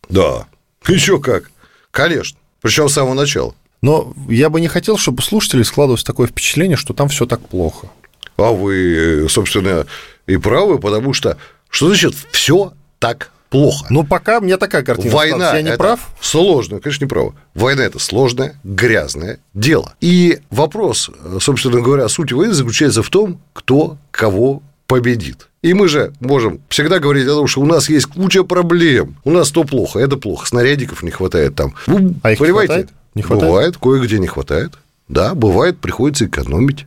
[0.08, 0.46] Да.
[0.86, 1.50] Еще как.
[1.90, 2.38] Конечно.
[2.60, 3.54] Причем с самого начала.
[3.80, 7.40] Но я бы не хотел, чтобы у слушателей складывалось такое впечатление, что там все так
[7.48, 7.88] плохо.
[8.36, 9.86] А вы, собственно,
[10.26, 11.38] и правы, потому что
[11.70, 13.86] что значит все так плохо?
[13.90, 15.54] Ну, пока мне такая картина Война.
[15.54, 16.00] Я не это прав?
[16.20, 17.32] сложно, конечно, не прав.
[17.54, 19.94] Война это сложное, грязное дело.
[20.00, 25.48] И вопрос, собственно говоря, суть войны заключается в том, кто кого победит.
[25.62, 29.16] И мы же можем всегда говорить о том, что у нас есть куча проблем.
[29.24, 30.46] У нас то плохо, это плохо.
[30.46, 31.74] Снарядиков не хватает там.
[31.86, 32.90] Ну, А их понимаете, хватает?
[33.14, 33.48] Не хватает?
[33.50, 34.74] Бывает, кое-где не хватает.
[35.08, 36.86] Да, бывает, приходится экономить.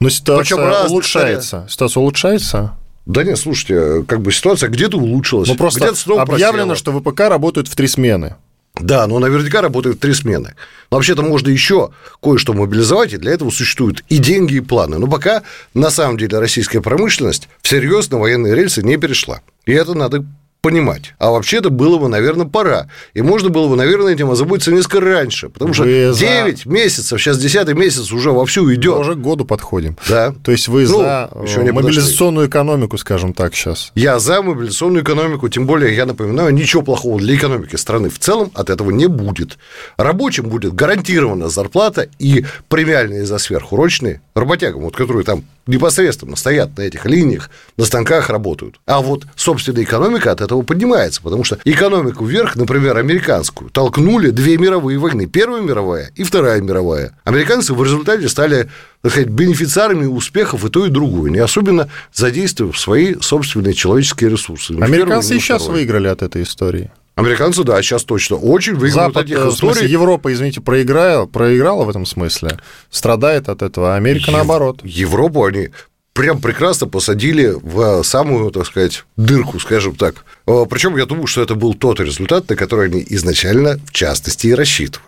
[0.00, 1.66] Но ситуация Причем улучшается.
[1.68, 2.72] Ситуация улучшается.
[3.06, 5.48] Да нет, слушайте, как бы ситуация где-то улучшилась.
[5.48, 6.76] Ну, просто где-то снова объявлено, просела.
[6.76, 8.36] что ВПК работают в три смены.
[8.78, 10.54] Да, но наверняка работают три смены.
[10.90, 11.90] Но вообще-то можно еще
[12.22, 14.98] кое-что мобилизовать, и для этого существуют и деньги, и планы.
[14.98, 15.42] Но пока,
[15.74, 19.42] на самом деле, российская промышленность всерьез на военные рельсы не перешла.
[19.66, 20.24] И это надо
[20.60, 21.14] понимать.
[21.18, 22.88] А вообще-то было бы, наверное, пора.
[23.14, 25.48] И можно было бы, наверное, этим озаботиться несколько раньше.
[25.48, 28.98] Потому что Вы за- 9 месяцев, сейчас 10 месяц уже вовсю идет.
[28.98, 29.96] Уже к году подходим.
[30.08, 30.34] Да.
[30.44, 33.92] То есть вы Ну, за еще э, не мобилизационную экономику, скажем так, сейчас.
[33.94, 38.50] Я за мобилизационную экономику, тем более, я напоминаю, ничего плохого для экономики страны в целом
[38.54, 39.58] от этого не будет.
[39.96, 46.82] Рабочим будет гарантирована зарплата и премиальные за сверхурочные работягам, вот, которые там непосредственно стоят на
[46.82, 48.80] этих линиях, на станках работают.
[48.86, 54.58] А вот собственная экономика от этого поднимается, потому что экономику вверх, например, американскую, толкнули две
[54.58, 55.26] мировые войны.
[55.26, 57.16] Первая мировая и Вторая мировая.
[57.24, 58.68] Американцы в результате стали,
[59.02, 64.72] так сказать, бенефициарами успехов и то, и другое, не особенно задействуя свои собственные человеческие ресурсы.
[64.72, 65.78] Американцы и сейчас вторую.
[65.80, 66.90] выиграли от этой истории.
[67.20, 69.92] Американцы, да, сейчас точно очень выигрывают Запад, от этих э, в смысле, историй.
[69.92, 72.58] Европа, извините, проиграла, проиграла в этом смысле,
[72.90, 74.80] страдает от этого, а Америка Ев- наоборот.
[74.84, 75.70] Европу они
[76.12, 80.24] прям прекрасно посадили в самую, так сказать, дырку, скажем так.
[80.44, 84.54] Причем я думаю, что это был тот результат, на который они изначально, в частности, и
[84.54, 85.06] рассчитывали.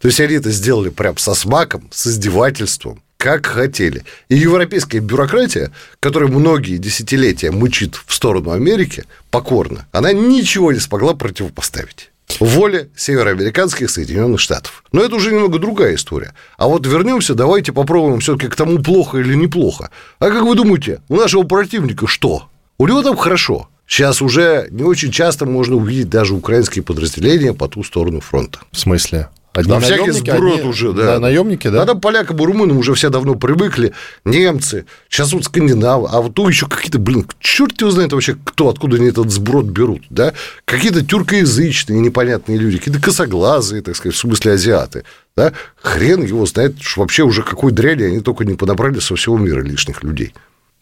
[0.00, 4.04] То есть они это сделали прям со смаком, с издевательством, как хотели.
[4.28, 11.14] И европейская бюрократия, которая многие десятилетия мучит в сторону Америки, покорно, она ничего не смогла
[11.14, 14.84] противопоставить воле североамериканских Соединенных Штатов.
[14.92, 16.34] Но это уже немного другая история.
[16.56, 19.90] А вот вернемся, давайте попробуем все-таки к тому, плохо или неплохо.
[20.18, 22.48] А как вы думаете, у нашего противника что?
[22.78, 23.68] У него там хорошо.
[23.86, 28.60] Сейчас уже не очень часто можно увидеть даже украинские подразделения по ту сторону фронта.
[28.70, 29.30] В смысле?
[29.58, 31.18] Одни На всякий сброд одни- уже, да.
[31.18, 31.82] наемники, да?
[31.82, 33.92] А там полякам и румынам уже все давно привыкли,
[34.24, 38.68] немцы, сейчас вот скандинавы, а вот то еще какие-то, блин, черт его знает вообще, кто,
[38.68, 40.32] откуда они этот сброд берут, да?
[40.64, 45.02] Какие-то тюркоязычные непонятные люди, какие-то косоглазые, так сказать, в смысле азиаты,
[45.36, 45.52] да?
[45.82, 49.60] Хрен его знает, что вообще уже какой дряни они только не понабрали со всего мира
[49.60, 50.34] лишних людей,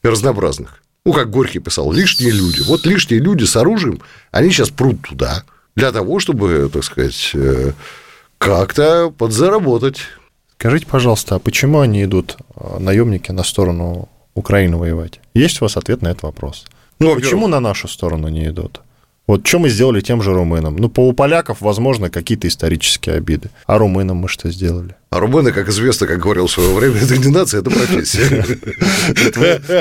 [0.02, 0.82] разнообразных.
[1.06, 2.60] Ну, как Горький писал, лишние люди.
[2.66, 5.44] Вот лишние люди с оружием, они сейчас прут туда
[5.76, 7.72] для того, чтобы, так сказать, э,
[8.38, 9.98] как-то подзаработать.
[10.58, 15.20] Скажите, пожалуйста, а почему они идут, э, наемники, на сторону Украины воевать?
[15.34, 16.64] Есть у вас ответ на этот вопрос?
[16.98, 18.80] Ну, Почему на нашу сторону не идут?
[19.26, 20.76] Вот что мы сделали тем же румынам?
[20.76, 23.50] Ну, по у поляков, возможно, какие-то исторические обиды.
[23.66, 24.94] А румынам мы что сделали?
[25.08, 28.44] А румыны, как известно, как говорил в свое время, это не нация, это профессия.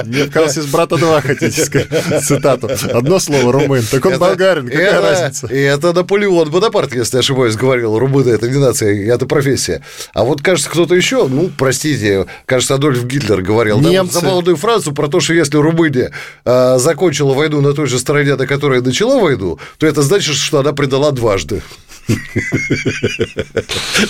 [0.05, 2.69] Мне казалось, из «Брата 2» хотите сказать цитату.
[2.93, 5.47] Одно слово «румын», так он болгарин, какая разница?
[5.47, 9.81] И это Наполеон Бонапарт, если ошибаюсь, говорил, румыны это не нация, это профессия.
[10.13, 14.19] А вот, кажется, кто-то еще, ну, простите, кажется, Адольф Гитлер говорил Немцы.
[14.19, 16.11] за молодую фразу про то, что если Румыния
[16.45, 20.59] э, закончила войну на той же стороне, на которой начала войну, то это значит, что
[20.59, 21.63] она предала дважды.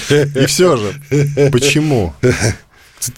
[0.10, 0.94] И все же,
[1.52, 2.14] почему?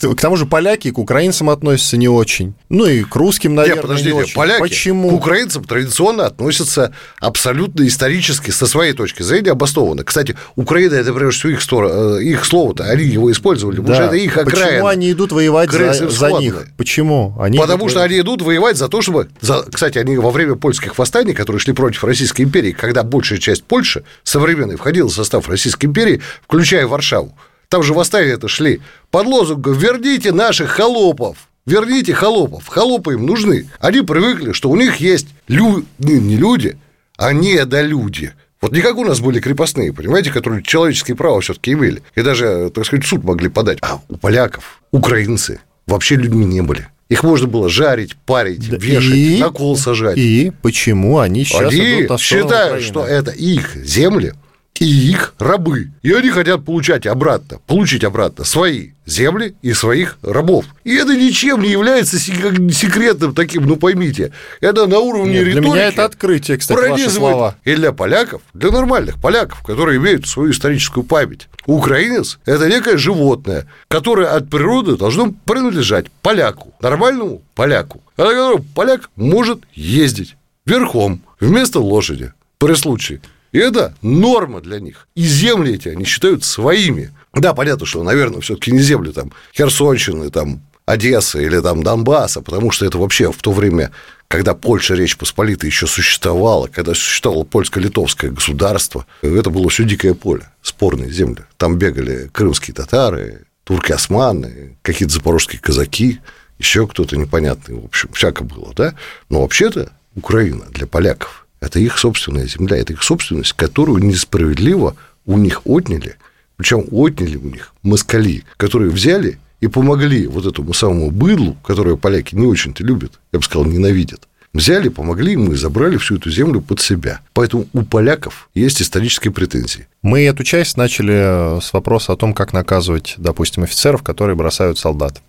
[0.01, 2.53] К тому же поляки к украинцам относятся не очень.
[2.67, 4.35] Ну и к русским, наверное, Нет, подождите, не очень.
[4.35, 5.09] поляки Почему?
[5.09, 10.03] к украинцам традиционно относятся абсолютно исторически, со своей точки зрения, обоснованно.
[10.03, 14.03] Кстати, Украина– это, прежде всего, их, стор- э, их слово-то, они его использовали, потому что
[14.03, 14.07] Да.
[14.07, 14.67] это их окраина.
[14.71, 16.65] Почему они идут воевать за, за них?
[16.75, 17.35] Почему?
[17.39, 19.29] Они Потому идут что они идут воевать за то, чтобы...
[19.41, 23.63] за- Кстати, они во время польских восстаний, которые шли против Российской империи, когда большая часть
[23.63, 27.37] Польши современной входила в состав Российской империи, включая Варшаву,
[27.69, 31.37] там же восстания это шли под лозунгом «Верните наших холопов».
[31.65, 32.65] Верните холопов.
[32.69, 33.69] Холопы им нужны.
[33.79, 35.83] Они привыкли, что у них есть лю...
[35.99, 36.77] не, не люди,
[37.17, 38.31] а недолюди.
[38.61, 42.01] Вот не как у нас были крепостные, понимаете, которые человеческие права все-таки имели.
[42.15, 43.79] И даже, так сказать, суд могли подать.
[43.81, 46.87] А у поляков, украинцы вообще людьми не были.
[47.09, 50.17] Их можно было жарить, парить, Да вешать, и- на кол сажать.
[50.17, 52.81] И почему они сейчас Они идут считают, Украины?
[52.81, 54.33] что это их земли
[54.79, 55.91] и их рабы.
[56.01, 60.65] И они хотят получать обратно, получить обратно свои земли и своих рабов.
[60.83, 64.31] И это ничем не является сек- секретным таким, ну поймите.
[64.61, 65.69] Это на уровне Нет, для риторики.
[65.71, 67.55] меня это открытие, кстати, ваши слова.
[67.63, 71.47] И для поляков, для нормальных поляков, которые имеют свою историческую память.
[71.65, 79.09] Украинец– это некое животное, которое от природы должно принадлежать поляку, нормальному поляку, на котором поляк
[79.15, 80.35] может ездить
[80.65, 83.21] верхом вместо лошади при случае.
[83.57, 85.07] Это норма для них.
[85.15, 87.11] И земли эти они считают своими.
[87.33, 92.71] Да, понятно, что, наверное, все-таки не земли там Херсонщины, там Одессы или там Донбасса, потому
[92.71, 93.91] что это вообще в то время,
[94.29, 100.49] когда Польша, Речь Посполитая еще существовала, когда существовало польско-литовское государство, это было все дикое поле,
[100.61, 101.43] спорные земли.
[101.57, 106.21] Там бегали крымские татары, турки-османы, какие-то запорожские казаки,
[106.57, 108.95] еще кто-то непонятный, в общем, всяко было, да?
[109.29, 115.37] Но вообще-то Украина для поляков– это их собственная земля, это их собственность, которую несправедливо у
[115.37, 116.15] них отняли,
[116.55, 122.35] причем отняли у них москали, которые взяли и помогли вот этому самому быдлу, которое поляки
[122.35, 126.61] не очень-то любят, я бы сказал, ненавидят, Взяли, помогли им и забрали всю эту землю
[126.61, 127.19] под себя.
[127.33, 129.87] Поэтому у поляков есть исторические претензии.
[130.01, 135.21] Мы эту часть начали с вопроса о том, как наказывать, допустим, офицеров, которые бросают солдат.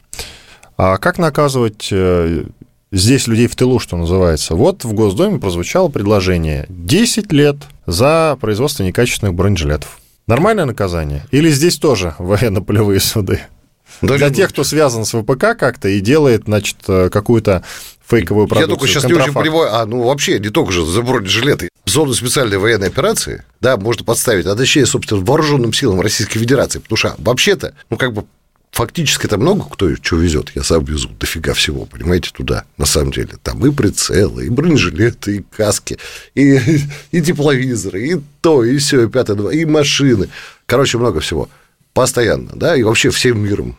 [0.78, 2.44] А как наказывать э,
[2.92, 4.54] здесь людей в тылу, что называется?
[4.54, 9.98] Вот в Госдуме прозвучало предложение 10 лет за производство некачественных бронежилетов.
[10.26, 11.24] Нормальное наказание?
[11.30, 13.40] Или здесь тоже военно-полевые суды?
[14.02, 17.64] Да, Для тех, кто связан с ВПК как-то и делает, значит, э, какую-то
[18.06, 18.70] фейковую продукцию.
[18.70, 19.34] Я только сейчас контрафакт.
[19.34, 21.68] не очень понимаю, а ну вообще не только же за бронежилеты.
[21.84, 26.78] В зону специальной военной операции, да, можно подставить, а точнее, собственно, вооруженным силам Российской Федерации.
[26.78, 28.24] Потому что вообще-то, ну как бы
[28.78, 30.52] фактически это много кто что везет.
[30.54, 33.30] Я сам везу дофига всего, понимаете, туда, на самом деле.
[33.42, 35.98] Там и прицелы, и бронежилеты, и каски,
[36.36, 36.60] и,
[37.10, 40.28] и тепловизоры, и то, и все, и пятое, и машины.
[40.66, 41.48] Короче, много всего.
[41.92, 43.76] Постоянно, да, и вообще всем миром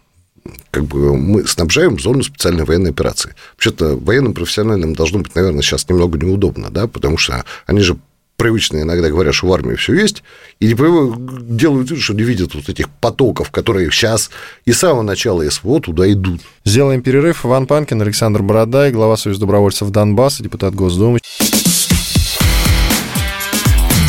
[0.71, 3.35] как бы мы снабжаем зону специальной военной операции.
[3.53, 7.97] Вообще-то военным профессиональным должно быть, наверное, сейчас немного неудобно, да, потому что они же
[8.39, 10.23] привычно иногда говорят, что в армии все есть,
[10.59, 14.31] и не делают вид, что не видят вот этих потоков, которые сейчас
[14.65, 16.41] и с самого начала СВО туда идут.
[16.65, 17.45] Сделаем перерыв.
[17.45, 21.19] Иван Панкин, Александр Бородай, глава Союза добровольцев Донбасса, депутат Госдумы.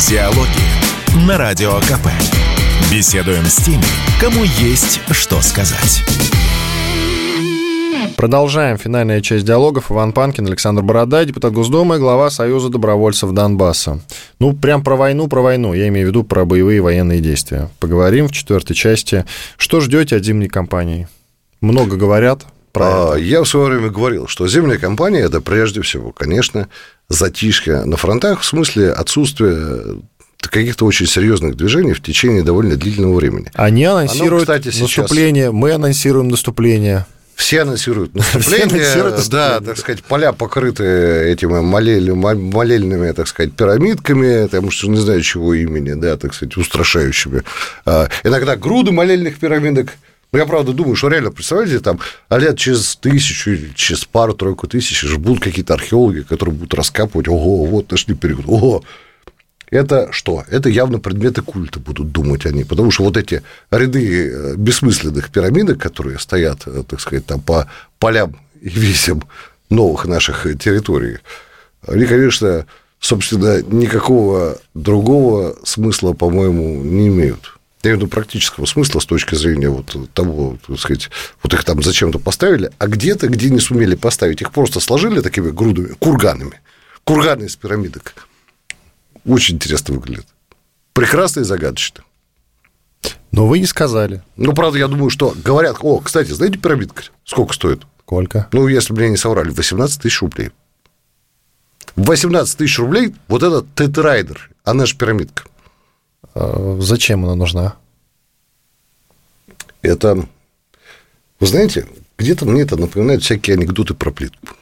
[0.07, 2.07] Диалоги на Радио КП.
[2.91, 3.83] Беседуем с теми,
[4.19, 6.03] кому есть что сказать.
[8.15, 8.77] Продолжаем.
[8.77, 9.91] Финальная часть диалогов.
[9.91, 13.99] Иван Панкин, Александр Бородай, депутат Госдумы, глава Союза добровольцев Донбасса.
[14.39, 15.73] Ну, прям про войну, про войну.
[15.73, 17.69] Я имею в виду про боевые военные действия.
[17.79, 19.25] Поговорим в четвертой части.
[19.57, 21.07] Что ждете от зимней кампании?
[21.61, 23.15] Много говорят про а.
[23.15, 26.67] Я в свое время говорил, что зимняя кампания– это прежде всего, конечно,
[27.09, 29.99] затишье на фронтах, в смысле отсутствия
[30.39, 33.51] каких-то очень серьезных движений в течение довольно длительного времени.
[33.53, 35.53] Они анонсируют Оно, кстати, наступление, сейчас...
[35.53, 37.05] мы анонсируем наступление.
[37.41, 38.67] Все анонсируют наступление.
[38.67, 44.87] Все анонсируют да, так сказать, поля покрыты этими молель, молельными, так сказать, пирамидками, там, что
[44.87, 47.41] не знаю, чего имени, да, так сказать, устрашающими.
[47.83, 49.93] А, иногда груды молельных пирамидок.
[50.31, 51.99] Но я правда думаю, что реально, представляете, там,
[52.29, 57.89] а лет через тысячу, через пару-тройку тысяч будут какие-то археологи, которые будут раскапывать, ого, вот
[57.89, 58.83] нашли период, ого,
[59.71, 60.43] это что?
[60.49, 65.79] Это явно предметы культа будут думать они, потому что вот эти ряды э, бессмысленных пирамидок,
[65.79, 69.23] которые стоят, э, так сказать, там по полям и весям
[69.69, 71.19] новых наших территорий,
[71.87, 72.65] они, конечно,
[72.99, 77.57] собственно, никакого другого смысла, по-моему, не имеют.
[77.83, 81.09] Я имею в виду практического смысла с точки зрения вот того, так сказать,
[81.41, 85.49] вот их там зачем-то поставили, а где-то, где не сумели поставить, их просто сложили такими
[85.49, 86.59] грудами, курганами,
[87.03, 88.13] курганы из пирамидок.
[89.25, 90.27] Очень интересно выглядит.
[90.93, 92.03] Прекрасно и загадочно.
[93.31, 94.21] Но вы не сказали.
[94.35, 95.77] Ну, правда, я думаю, что говорят...
[95.81, 97.83] О, кстати, знаете, пирамидка сколько стоит?
[98.01, 98.47] Сколько?
[98.51, 100.51] Ну, если мне не соврали, 18 тысяч рублей.
[101.95, 105.43] 18 тысяч рублей вот этот тетрайдер, она же пирамидка.
[106.33, 107.75] А зачем она нужна?
[109.81, 110.27] Это,
[111.39, 114.55] вы знаете, где-то мне это напоминает всякие анекдоты про плитку.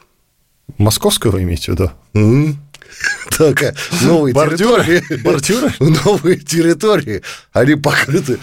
[0.78, 1.92] Московского вы имеете в виду?
[2.14, 2.56] Mm-hmm.
[3.40, 5.74] Только новые территории, бордюры?
[5.80, 7.22] новые территории,
[7.54, 8.38] они покрыты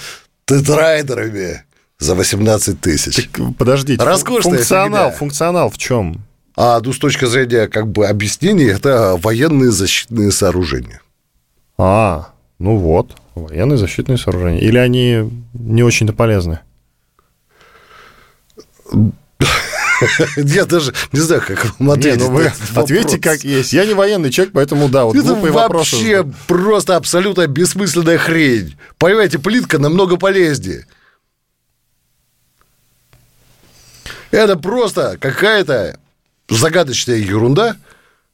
[0.46, 1.64] тетрайдерами
[1.98, 3.28] за 18 тысяч.
[3.58, 5.18] подождите, Роскошная функционал, фигня.
[5.18, 6.24] функционал в чем?
[6.56, 11.02] А ну, с точки зрения как бы объяснения, это военные защитные сооружения.
[11.76, 14.62] А, ну вот, военные защитные сооружения.
[14.62, 16.60] Или они не очень-то полезны?
[20.36, 22.20] Я даже не знаю, как вам ответить.
[22.20, 23.72] Не, ну вы ответьте как есть.
[23.72, 26.34] Я не военный человек, поэтому да, вот Это вообще вопросы.
[26.46, 28.76] просто абсолютно бессмысленная хрень.
[28.98, 30.86] Понимаете, плитка намного полезнее.
[34.30, 35.98] Это просто какая-то
[36.48, 37.76] загадочная ерунда,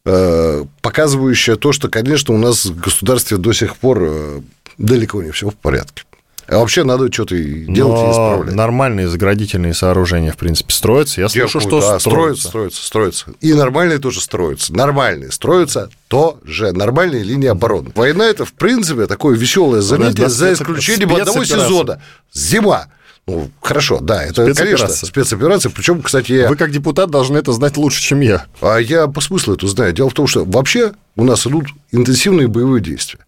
[0.05, 4.41] э, показывающая то, что, конечно, у нас в государстве до сих пор э,
[4.79, 6.03] далеко не все в порядке.
[6.49, 8.55] А вообще надо что-то делать Но и исправлять.
[8.55, 11.21] Нормальные заградительные сооружения, в принципе, строятся.
[11.21, 12.49] Я слышу, что да, строятся.
[12.49, 13.27] Строятся, строятся.
[13.41, 14.75] И нормальные тоже строятся.
[14.75, 16.73] Нормальные строятся тоже.
[16.73, 17.93] Нормальные линии обороны.
[17.95, 22.03] Война– это, в принципе, такое веселое занятие, за исключением одного сезона.
[22.33, 22.89] Зима.
[23.29, 24.87] Ну, хорошо, да, это, спецоперация.
[24.89, 25.71] конечно, спецоперация.
[25.71, 26.49] Причем, кстати, я...
[26.49, 28.47] Вы как депутат должны это знать лучше, чем я.
[28.61, 29.93] А я по смыслу это знаю.
[29.93, 33.21] Дело в том, что вообще у нас идут интенсивные боевые действия.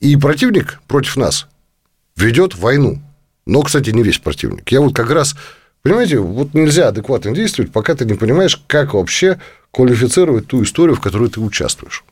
[0.00, 1.46] И противник против нас
[2.18, 3.00] ведет войну.
[3.46, 4.70] Но, кстати, не весь противник.
[4.70, 5.34] Я вот как раз,
[5.82, 9.40] понимаете, вот нельзя адекватно действовать, пока ты не понимаешь, как вообще
[9.70, 12.04] квалифицировать ту историю, в которой ты участвуешь.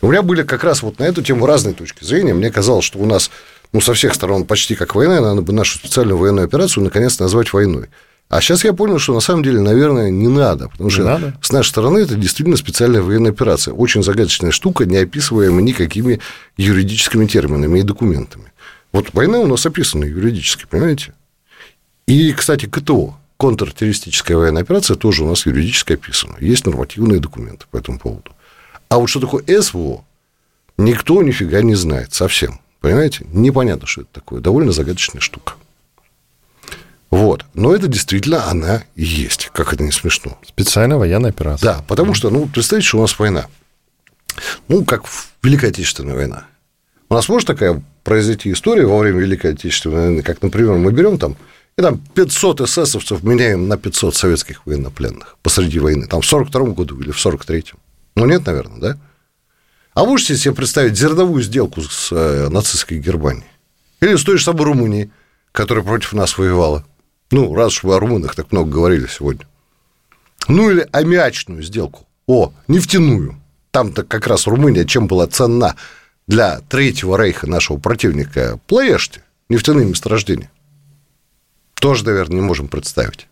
[0.00, 2.34] У меня были как раз вот на эту тему разные точки зрения.
[2.34, 3.30] Мне казалось, что у нас
[3.72, 7.52] ну, со всех сторон почти как война, надо бы нашу специальную военную операцию наконец назвать
[7.52, 7.86] войной.
[8.28, 11.34] А сейчас я понял, что на самом деле, наверное, не надо, потому Не что надо?
[11.42, 13.74] с нашей стороны это действительно специальная военная операция.
[13.74, 16.20] Очень загадочная штука, не описываемая никакими
[16.56, 18.52] юридическими терминами и документами.
[18.94, 21.14] Вот война у нас описана юридически, понимаете?
[22.06, 26.36] И, кстати, КТО, контртеррористическая военная операция, тоже у нас юридически описана.
[26.38, 28.30] Есть нормативные документы по этому поводу.
[28.88, 30.04] А вот что такое СВО,
[30.78, 32.60] никто нифига не знает совсем.
[32.80, 33.26] Понимаете?
[33.32, 34.40] Непонятно, что это такое.
[34.40, 35.54] Довольно загадочная штука.
[37.10, 37.44] Вот.
[37.52, 40.38] Но это действительно она и есть, как это не смешно.
[40.46, 41.66] Специальная военная операция.
[41.66, 43.46] Да, потому что, ну, представьте, что у нас война.
[44.68, 45.02] Ну, как
[45.42, 46.46] Великая Отечественная война.
[47.08, 51.18] У нас может такая произойти история во время Великой Отечественной войны, как, например, мы берем
[51.18, 51.36] там
[51.76, 57.00] и там 500 эсэсовцев меняем на 500 советских военнопленных посреди войны, там в 42 году
[57.00, 57.78] или в 43-м.
[58.16, 58.98] Ну, нет, наверное, да?
[59.94, 63.46] А можете себе представить зерновую сделку с э, нацистской Германией?
[64.00, 65.10] Или с той же самой Румынией,
[65.52, 66.84] которая против нас воевала?
[67.30, 69.46] Ну, раз уж вы о румынах так много говорили сегодня.
[70.48, 72.06] Ну, или аммиачную сделку.
[72.26, 73.40] О, нефтяную.
[73.70, 75.74] Там-то как раз Румыния чем была ценна
[76.26, 78.58] для Третьего Рейха нашего противника?
[78.66, 80.50] Плоешти, нефтяные месторождения.
[81.74, 83.26] Тоже, наверное, не можем представить.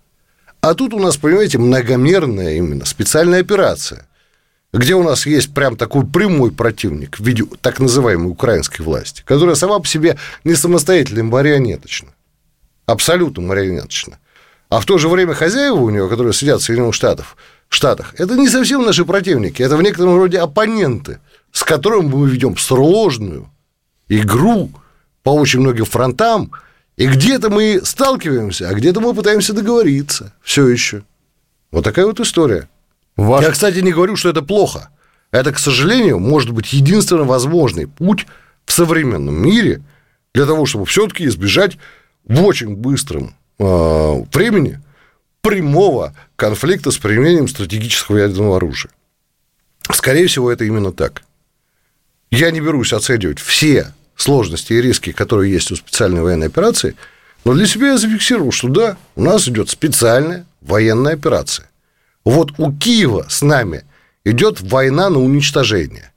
[0.61, 4.07] А тут у нас, понимаете, многомерная именно специальная операция,
[4.72, 9.55] где у нас есть прям такой прямой противник в виде так называемой украинской власти, которая
[9.55, 12.11] сама по себе не самостоятельно марионеточна.
[12.86, 14.18] Абсолютно марионеточна.
[14.68, 17.36] А в то же время хозяева у него, которые сидят в Соединенных Штатах,
[17.68, 21.18] Штатах, это не совсем наши противники, это в некотором роде оппоненты,
[21.53, 23.48] с которыми мы ведем сложную
[24.09, 24.70] игру
[25.22, 26.50] по очень многим фронтам,
[26.96, 31.03] и где-то мы сталкиваемся, а где-то мы пытаемся договориться все еще.
[31.70, 32.68] Вот такая вот история.
[33.16, 34.90] Ваш- Я, кстати, не говорю, что это плохо.
[35.30, 38.26] Это, к сожалению, может быть единственно возможный путь
[38.66, 39.82] в современном мире
[40.34, 41.78] для того, чтобы все-таки избежать
[42.24, 43.64] в очень быстром э,
[44.32, 44.80] времени
[45.40, 48.92] прямого конфликта с применением стратегического ядерного оружия.
[49.90, 51.22] Скорее всего, это именно так.
[52.32, 56.96] Я не берусь оценивать все сложности и риски, которые есть у специальной военной операции,
[57.44, 61.68] но для себя я зафиксировал, что да, у нас идет специальная военная операция.
[62.24, 63.84] Вот у Киева с нами
[64.24, 66.10] идет война на уничтожение,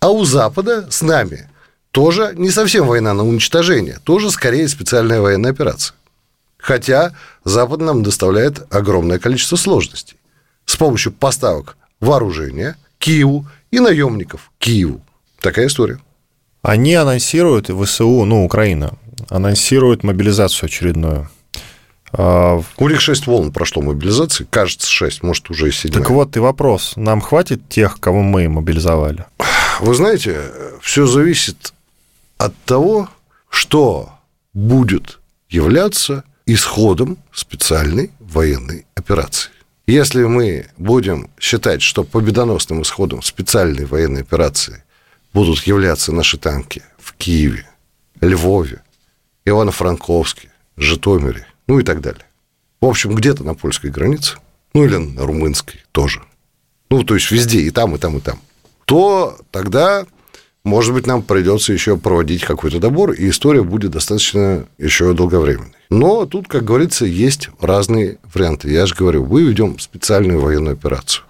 [0.00, 1.50] а у Запада с нами
[1.90, 5.94] тоже не совсем война на уничтожение, тоже скорее специальная военная операция.
[6.56, 7.14] Хотя
[7.44, 10.16] Запад нам доставляет огромное количество сложностей
[10.64, 15.02] с помощью поставок вооружения Киеву и наемников Киеву.
[15.40, 15.98] Такая история.
[16.62, 18.94] Они анонсируют, ВСУ, ну, Украина,
[19.28, 21.30] анонсирует мобилизацию очередную.
[22.12, 25.92] А, У них 6 волн прошло мобилизации, кажется, 6, может, уже и 7.
[25.92, 26.94] Так вот и вопрос.
[26.96, 29.26] Нам хватит тех, кого мы мобилизовали?
[29.80, 30.40] Вы знаете,
[30.80, 31.72] все зависит
[32.36, 33.08] от того,
[33.50, 34.10] что
[34.54, 39.50] будет являться исходом специальной военной операции.
[39.86, 44.82] Если мы будем считать, что победоносным исходом специальной военной операции
[45.32, 47.66] будут являться наши танки в Киеве,
[48.20, 48.82] Львове,
[49.44, 52.24] Ивано-Франковске, Житомире, ну и так далее.
[52.80, 54.36] В общем, где-то на польской границе,
[54.74, 56.22] ну или на румынской тоже.
[56.90, 58.38] Ну, то есть везде, и там, и там, и там.
[58.84, 60.06] То тогда,
[60.64, 65.74] может быть, нам придется еще проводить какой-то добор, и история будет достаточно еще долговременной.
[65.90, 68.70] Но тут, как говорится, есть разные варианты.
[68.70, 71.24] Я же говорю, мы ведем специальную военную операцию.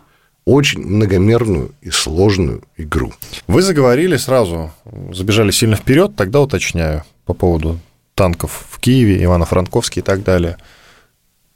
[0.48, 3.12] Очень многомерную и сложную игру.
[3.48, 4.72] Вы заговорили сразу,
[5.12, 7.78] забежали сильно вперед, тогда уточняю по поводу
[8.14, 10.56] танков в Киеве, Ивано-Франковске и так далее.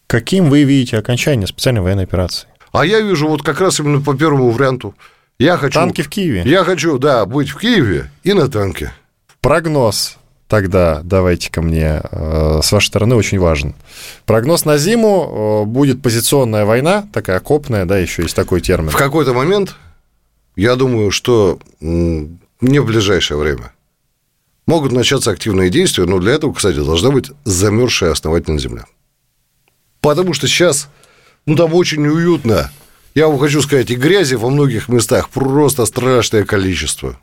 [0.06, 2.48] Каким вы видите окончание специальной военной операции?
[2.70, 4.94] А я вижу вот как раз именно по первому варианту.
[5.38, 5.72] Я хочу...
[5.72, 6.42] Танки в Киеве?
[6.44, 8.92] Я хочу, да, быть в Киеве и на танке.
[9.40, 10.18] Прогноз
[10.52, 13.74] тогда давайте ко мне э, с вашей стороны очень важен.
[14.26, 18.90] Прогноз на зиму э, будет позиционная война, такая окопная, да, еще есть такой термин.
[18.90, 19.76] В какой-то момент,
[20.54, 23.72] я думаю, что не в ближайшее время
[24.66, 28.84] могут начаться активные действия, но для этого, кстати, должна быть замерзшая основательно земля.
[30.02, 30.90] Потому что сейчас,
[31.46, 32.70] ну, там очень неуютно.
[33.14, 37.18] Я вам хочу сказать, и грязи во многих местах просто страшное количество.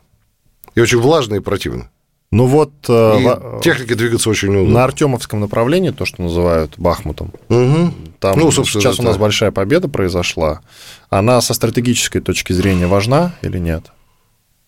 [0.74, 1.90] И очень влажно и противно.
[2.32, 3.18] Ну вот э,
[3.58, 4.74] И технике двигаться очень неудобно.
[4.74, 7.92] на Артемовском направлении, то, что называют Бахмутом, Мгм.
[8.20, 9.20] там Ну, собственно, сейчас у нас да.
[9.20, 10.60] большая победа произошла.
[11.08, 13.86] Она со стратегической точки зрения важна или нет?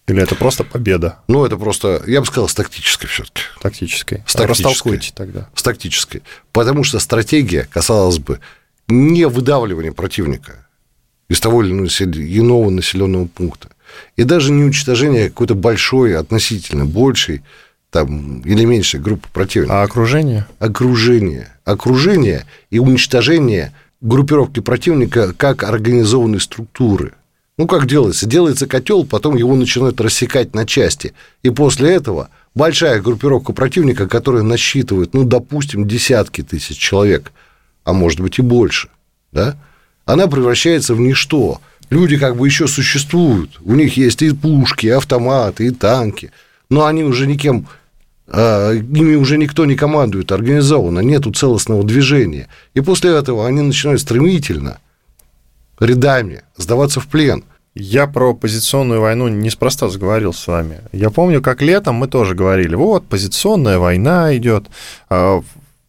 [0.08, 3.42] Или это просто победа Ну, это просто, я бы сказал, с тактической все-таки.
[3.60, 4.24] тактической?
[4.26, 5.00] С тактической.
[5.14, 5.48] Тогда.
[5.54, 6.22] С тактической.
[6.50, 8.40] Потому что стратегия касалась бы
[8.88, 10.66] не выдавливания противника
[11.28, 13.68] из того или иного населенного пункта,
[14.16, 17.42] и даже не уничтожения какой-то большой, относительно большей
[17.90, 19.82] там, или меньше группы противника.
[19.82, 20.46] А окружение?
[20.58, 21.48] Окружение.
[21.64, 27.12] Окружение и уничтожение группировки противника как организованной структуры.
[27.58, 28.26] Ну, как делается?
[28.26, 31.12] Делается котел, потом его начинают рассекать на части.
[31.42, 37.30] И после этого большая группировка противника, которая насчитывает, ну, допустим, десятки тысяч человек,
[37.84, 38.88] а может быть и больше,
[39.32, 39.56] да,
[40.04, 41.60] она превращается в ничто.
[41.92, 46.32] Люди как бы еще существуют, у них есть и пушки, и автоматы, и танки,
[46.70, 47.66] но они уже никем,
[48.28, 52.48] а, ими уже никто не командует организованно, нету целостного движения.
[52.72, 54.78] И после этого они начинают стремительно,
[55.80, 57.44] рядами, сдаваться в плен.
[57.74, 60.80] Я про позиционную войну неспроста заговорил с вами.
[60.92, 64.64] Я помню, как летом мы тоже говорили, вот, позиционная война идет,
[65.10, 65.42] а,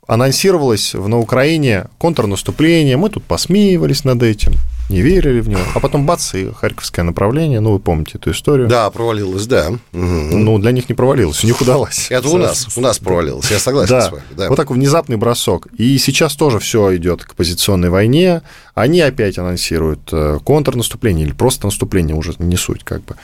[0.06, 4.52] анонсировалось на Украине контрнаступление, мы тут посмеивались над этим,
[4.94, 8.68] не верили в него, а потом бац, и Харьковское направление, ну, вы помните эту историю.
[8.68, 9.70] Да, провалилось, да.
[9.70, 9.80] Угу.
[9.92, 12.08] Ну, для них не провалилось, у них удалось.
[12.10, 14.02] Это у нас, у нас провалилось, я согласен да.
[14.02, 14.24] с вами.
[14.38, 14.50] Да.
[14.50, 15.68] Вот такой внезапный бросок.
[15.78, 18.44] И сейчас тоже все идет к позиционной войне.
[18.76, 23.16] Они опять анонсируют э, контрнаступление или просто наступление, уже не суть как бы.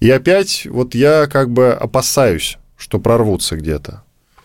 [0.00, 4.02] И опять вот я как бы опасаюсь, что прорвутся где-то.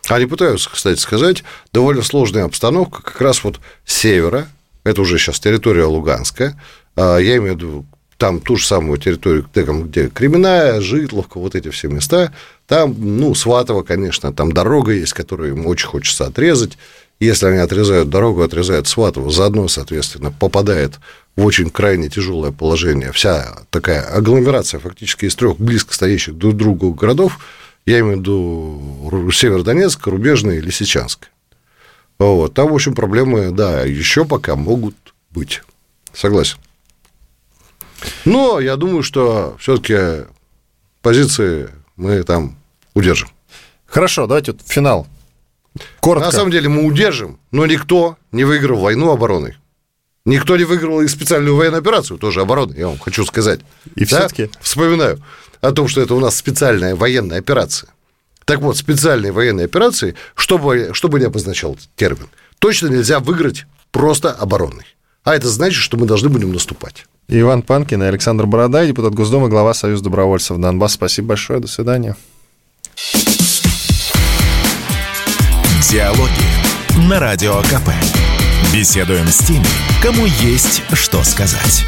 [0.09, 4.47] Они пытаются, кстати сказать, довольно сложная обстановка как раз вот с севера,
[4.83, 6.59] это уже сейчас территория Луганская,
[6.95, 7.85] а, я имею в виду
[8.17, 12.33] там ту же самую территорию, где, Кременная, Житловка, вот эти все места,
[12.67, 16.77] там, ну, Сватово, конечно, там дорога есть, которую им очень хочется отрезать,
[17.19, 20.99] если они отрезают дорогу, отрезают Сватово, заодно, соответственно, попадает
[21.35, 26.57] в очень крайне тяжелое положение вся такая агломерация фактически из трех близко стоящих друг к
[26.57, 27.39] другу городов,
[27.85, 31.27] я имею в виду Северодонецк, Рубежный, Лисичанск.
[32.19, 32.53] Вот.
[32.53, 34.95] Там, в общем, проблемы, да, еще пока могут
[35.31, 35.61] быть.
[36.13, 36.57] Согласен.
[38.25, 40.27] Но я думаю, что все-таки
[41.01, 42.57] позиции мы там
[42.93, 43.29] удержим.
[43.85, 45.07] Хорошо, давайте вот финал.
[45.99, 46.27] Коротко.
[46.27, 49.57] На самом деле мы удержим, но никто не выиграл войну обороной.
[50.25, 53.59] Никто не выиграл и специальную военную операцию, тоже обороны, я вам хочу сказать.
[53.95, 54.05] И да?
[54.05, 55.21] все-таки вспоминаю
[55.59, 57.89] о том, что это у нас специальная военная операция.
[58.45, 62.27] Так вот, специальные военные операции, чтобы, чтобы не обозначал термин,
[62.59, 64.85] точно нельзя выиграть просто обороной.
[65.23, 67.05] А это значит, что мы должны будем наступать.
[67.29, 70.93] Иван Панкин и Александр Бородай, депутат Госдумы, глава Союза добровольцев Донбасс.
[70.93, 72.17] Спасибо большое, до свидания.
[75.89, 77.89] Диалоги на Радио КП.
[78.73, 79.65] Беседуем с теми,
[80.01, 81.85] кому есть что сказать.